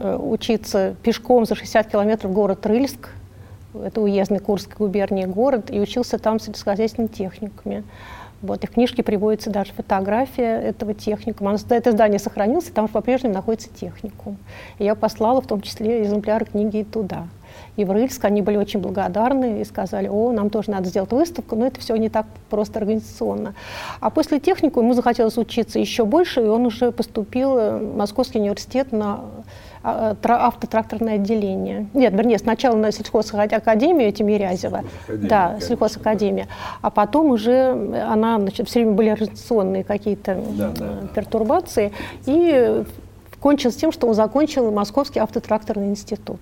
учиться 0.00 0.96
пешком 1.02 1.44
за 1.44 1.54
60 1.54 1.88
километров 1.88 2.30
в 2.30 2.34
город 2.34 2.64
Рыльск, 2.66 3.10
это 3.74 4.00
уездный 4.00 4.40
Курской 4.40 4.76
губернии 4.78 5.26
город, 5.26 5.70
и 5.70 5.80
учился 5.80 6.18
там 6.18 6.38
в 6.38 6.42
сельскохозяйственном 6.42 7.08
техникуме. 7.08 7.84
Вот, 8.42 8.64
и 8.64 8.66
в 8.66 8.70
книжке 8.70 9.02
приводится 9.02 9.50
даже 9.50 9.72
фотография 9.72 10.60
этого 10.62 10.94
техникума. 10.94 11.56
Это 11.68 11.92
здание 11.92 12.18
сохранилось, 12.18 12.64
там 12.64 12.88
по-прежнему 12.88 13.34
находится 13.34 13.68
техникум. 13.68 14.38
И 14.78 14.84
я 14.84 14.94
послала 14.94 15.42
в 15.42 15.46
том 15.46 15.60
числе 15.60 16.02
экземпляры 16.02 16.46
книги 16.46 16.78
и 16.78 16.84
туда. 16.84 17.26
И 17.76 17.84
в 17.84 17.90
Рыльск 17.90 18.24
они 18.24 18.40
были 18.40 18.56
очень 18.56 18.80
благодарны 18.80 19.60
и 19.60 19.64
сказали, 19.64 20.08
о, 20.08 20.32
нам 20.32 20.48
тоже 20.48 20.70
надо 20.70 20.88
сделать 20.88 21.12
выставку, 21.12 21.54
но 21.54 21.66
это 21.66 21.80
все 21.80 21.94
не 21.96 22.08
так 22.08 22.26
просто 22.48 22.78
организационно. 22.78 23.54
А 24.00 24.08
после 24.08 24.40
технику 24.40 24.80
ему 24.80 24.94
захотелось 24.94 25.36
учиться 25.36 25.78
еще 25.78 26.06
больше, 26.06 26.40
и 26.40 26.46
он 26.46 26.64
уже 26.64 26.92
поступил 26.92 27.54
в 27.54 27.96
Московский 27.96 28.38
университет 28.38 28.90
на 28.92 29.20
автотракторное 29.82 31.14
отделение. 31.14 31.86
Нет, 31.94 32.12
вернее, 32.12 32.38
сначала 32.38 32.76
на 32.76 32.92
сельхозакадемию 32.92 34.12
Тимирязева. 34.12 34.84
Да, 35.08 35.58
сельхозакадемия. 35.60 36.48
А 36.82 36.90
потом 36.90 37.30
уже 37.30 37.70
она, 38.06 38.38
значит, 38.38 38.68
все 38.68 38.80
время 38.80 38.92
были 38.92 39.08
организационные 39.08 39.84
какие-то 39.84 40.42
да, 40.52 40.70
да, 40.70 41.08
пертурбации. 41.14 41.92
И 42.26 42.84
кончилось 43.40 43.76
тем, 43.76 43.90
что 43.90 44.06
он 44.06 44.14
закончил 44.14 44.70
Московский 44.70 45.20
автотракторный 45.20 45.88
институт. 45.88 46.40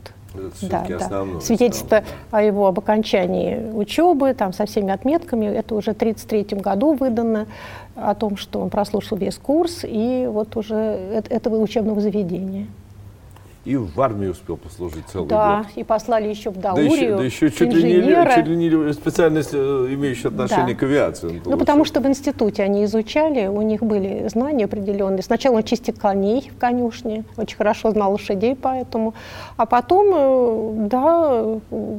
да, 0.61 0.85
да. 0.89 1.41
Свидетельство 1.41 2.03
о 2.33 2.43
его 2.43 2.67
об 2.67 2.79
окончании 2.81 3.71
учебы, 3.73 4.35
там, 4.35 4.53
со 4.53 4.67
всеми 4.67 4.91
отметками, 4.91 5.47
это 5.47 5.77
уже 5.77 5.93
в 5.93 5.97
1933 5.97 6.59
году 6.59 6.95
выдано, 6.95 7.47
о 7.95 8.15
том, 8.15 8.37
что 8.37 8.61
он 8.61 8.71
прослушал 8.71 9.19
весь 9.19 9.37
курс, 9.37 9.81
и 9.83 10.29
вот 10.31 10.57
уже 10.57 10.75
этого 11.29 11.61
учебного 11.61 12.01
заведения 12.01 12.67
и 13.65 13.77
в 13.77 14.01
армии 14.01 14.29
успел 14.29 14.57
послужить 14.57 15.05
целый 15.13 15.29
да, 15.29 15.59
год. 15.59 15.67
Да, 15.67 15.81
и 15.81 15.85
послали 15.85 16.29
еще 16.29 16.51
в 16.51 16.57
Даурию. 16.59 17.19
Да 17.19 17.25
еще, 17.25 17.49
да 17.49 17.49
еще 17.49 17.51
чуть, 17.51 17.75
ли 17.75 18.01
не, 18.01 18.35
чуть 18.35 18.47
ли 18.47 18.57
не 18.57 18.93
специальность, 18.93 19.51
э, 19.53 19.57
имеющая 19.91 20.29
отношение 20.29 20.75
да. 20.75 20.81
к 20.81 20.83
авиации. 20.85 21.43
Ну, 21.45 21.57
потому 21.59 21.85
что 21.85 22.01
в 22.01 22.07
институте 22.07 22.63
они 22.63 22.85
изучали, 22.85 23.47
у 23.47 23.61
них 23.63 23.83
были 23.83 24.27
знания 24.29 24.65
определенные. 24.65 25.23
Сначала 25.23 25.57
он 25.57 25.65
чистил 25.65 25.95
коней 25.95 26.51
в 26.55 26.59
конюшне, 26.59 27.25
очень 27.37 27.57
хорошо 27.57 27.91
знал 27.91 28.13
лошадей 28.13 28.57
поэтому. 28.57 29.15
А 29.57 29.67
потом, 29.67 30.07
э, 30.15 30.89
да, 30.89 31.45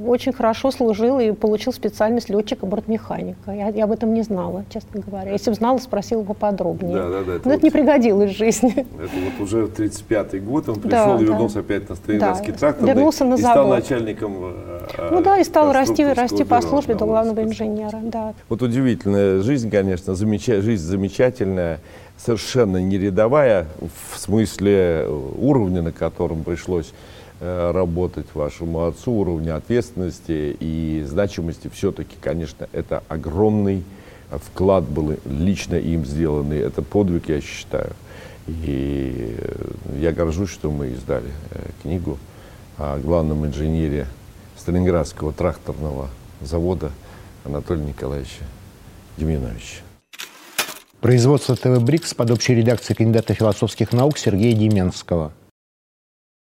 очень 0.07 0.33
хорошо 0.33 0.71
служил 0.71 1.19
и 1.19 1.31
получил 1.33 1.73
специальность 1.73 2.29
летчика-бортмеханика. 2.29 3.51
Я, 3.51 3.67
я 3.69 3.83
об 3.83 3.91
этом 3.91 4.13
не 4.13 4.23
знала, 4.23 4.65
честно 4.69 5.01
говоря. 5.01 5.31
Если 5.31 5.49
бы 5.49 5.55
знала, 5.55 5.77
спросила 5.77 6.21
бы 6.21 6.33
подробнее. 6.33 6.95
Да, 6.95 7.09
да, 7.09 7.23
да. 7.23 7.33
Это 7.35 7.47
Но 7.47 7.51
вот, 7.51 7.57
это 7.57 7.65
не 7.65 7.71
пригодилось 7.71 8.31
в 8.31 8.37
жизни. 8.37 8.71
Это 8.71 9.11
вот 9.37 9.43
уже 9.43 9.65
35-й 9.65 10.39
год 10.39 10.69
он 10.69 10.75
пришел 10.79 11.17
да, 11.17 11.21
и 11.21 11.25
вернулся 11.25 11.48
вернулся 11.49 11.59
опять 11.59 11.89
на 11.89 11.95
Сталинградский 11.95 12.51
да. 12.51 12.57
трактор 12.57 12.87
вернулся 12.87 13.25
на 13.25 13.35
и 13.35 13.41
завод. 13.41 13.53
стал 13.53 13.67
начальником 13.69 14.35
э, 14.41 15.09
Ну 15.11 15.21
да, 15.21 15.37
и 15.39 15.43
стал 15.43 15.73
расти, 15.73 16.05
расти 16.05 16.43
по 16.43 16.61
службе 16.61 16.95
до 16.95 17.05
главного 17.05 17.43
инженера. 17.43 17.99
Да. 18.03 18.33
Вот 18.47 18.61
удивительная 18.61 19.41
жизнь, 19.41 19.69
конечно, 19.69 20.15
замеча... 20.15 20.61
жизнь 20.61 20.83
замечательная, 20.83 21.79
совершенно 22.17 22.77
не 22.77 22.97
рядовая 22.97 23.67
в 24.11 24.17
смысле 24.17 25.07
уровня, 25.37 25.81
на 25.81 25.91
котором 25.91 26.43
пришлось 26.43 26.93
э, 27.39 27.71
работать 27.71 28.27
вашему 28.33 28.85
отцу, 28.85 29.11
уровня 29.11 29.55
ответственности 29.55 30.55
и 30.59 31.03
значимости. 31.07 31.69
Все-таки, 31.73 32.15
конечно, 32.21 32.67
это 32.71 33.03
огромный 33.07 33.83
вклад 34.31 34.83
был 34.83 35.15
лично 35.25 35.75
им 35.75 36.05
сделанный. 36.05 36.59
Это 36.59 36.81
подвиг, 36.81 37.29
я 37.29 37.41
считаю. 37.41 37.91
И 38.49 39.37
я 39.99 40.11
горжусь, 40.11 40.49
что 40.49 40.71
мы 40.71 40.87
издали 40.89 41.31
э, 41.51 41.69
книгу 41.81 42.17
о 42.77 42.97
главном 42.97 43.45
инженере 43.45 44.07
Сталинградского 44.57 45.33
тракторного 45.33 46.09
завода 46.41 46.91
Анатолия 47.45 47.83
Николаевича 47.83 48.43
Демьяновича. 49.17 49.81
Производство 51.01 51.55
ТВ 51.55 51.81
«Брикс» 51.81 52.13
под 52.13 52.31
общей 52.31 52.55
редакцией 52.55 52.97
кандидата 52.97 53.33
философских 53.33 53.93
наук 53.93 54.17
Сергея 54.17 54.53
Деменского. 54.53 55.31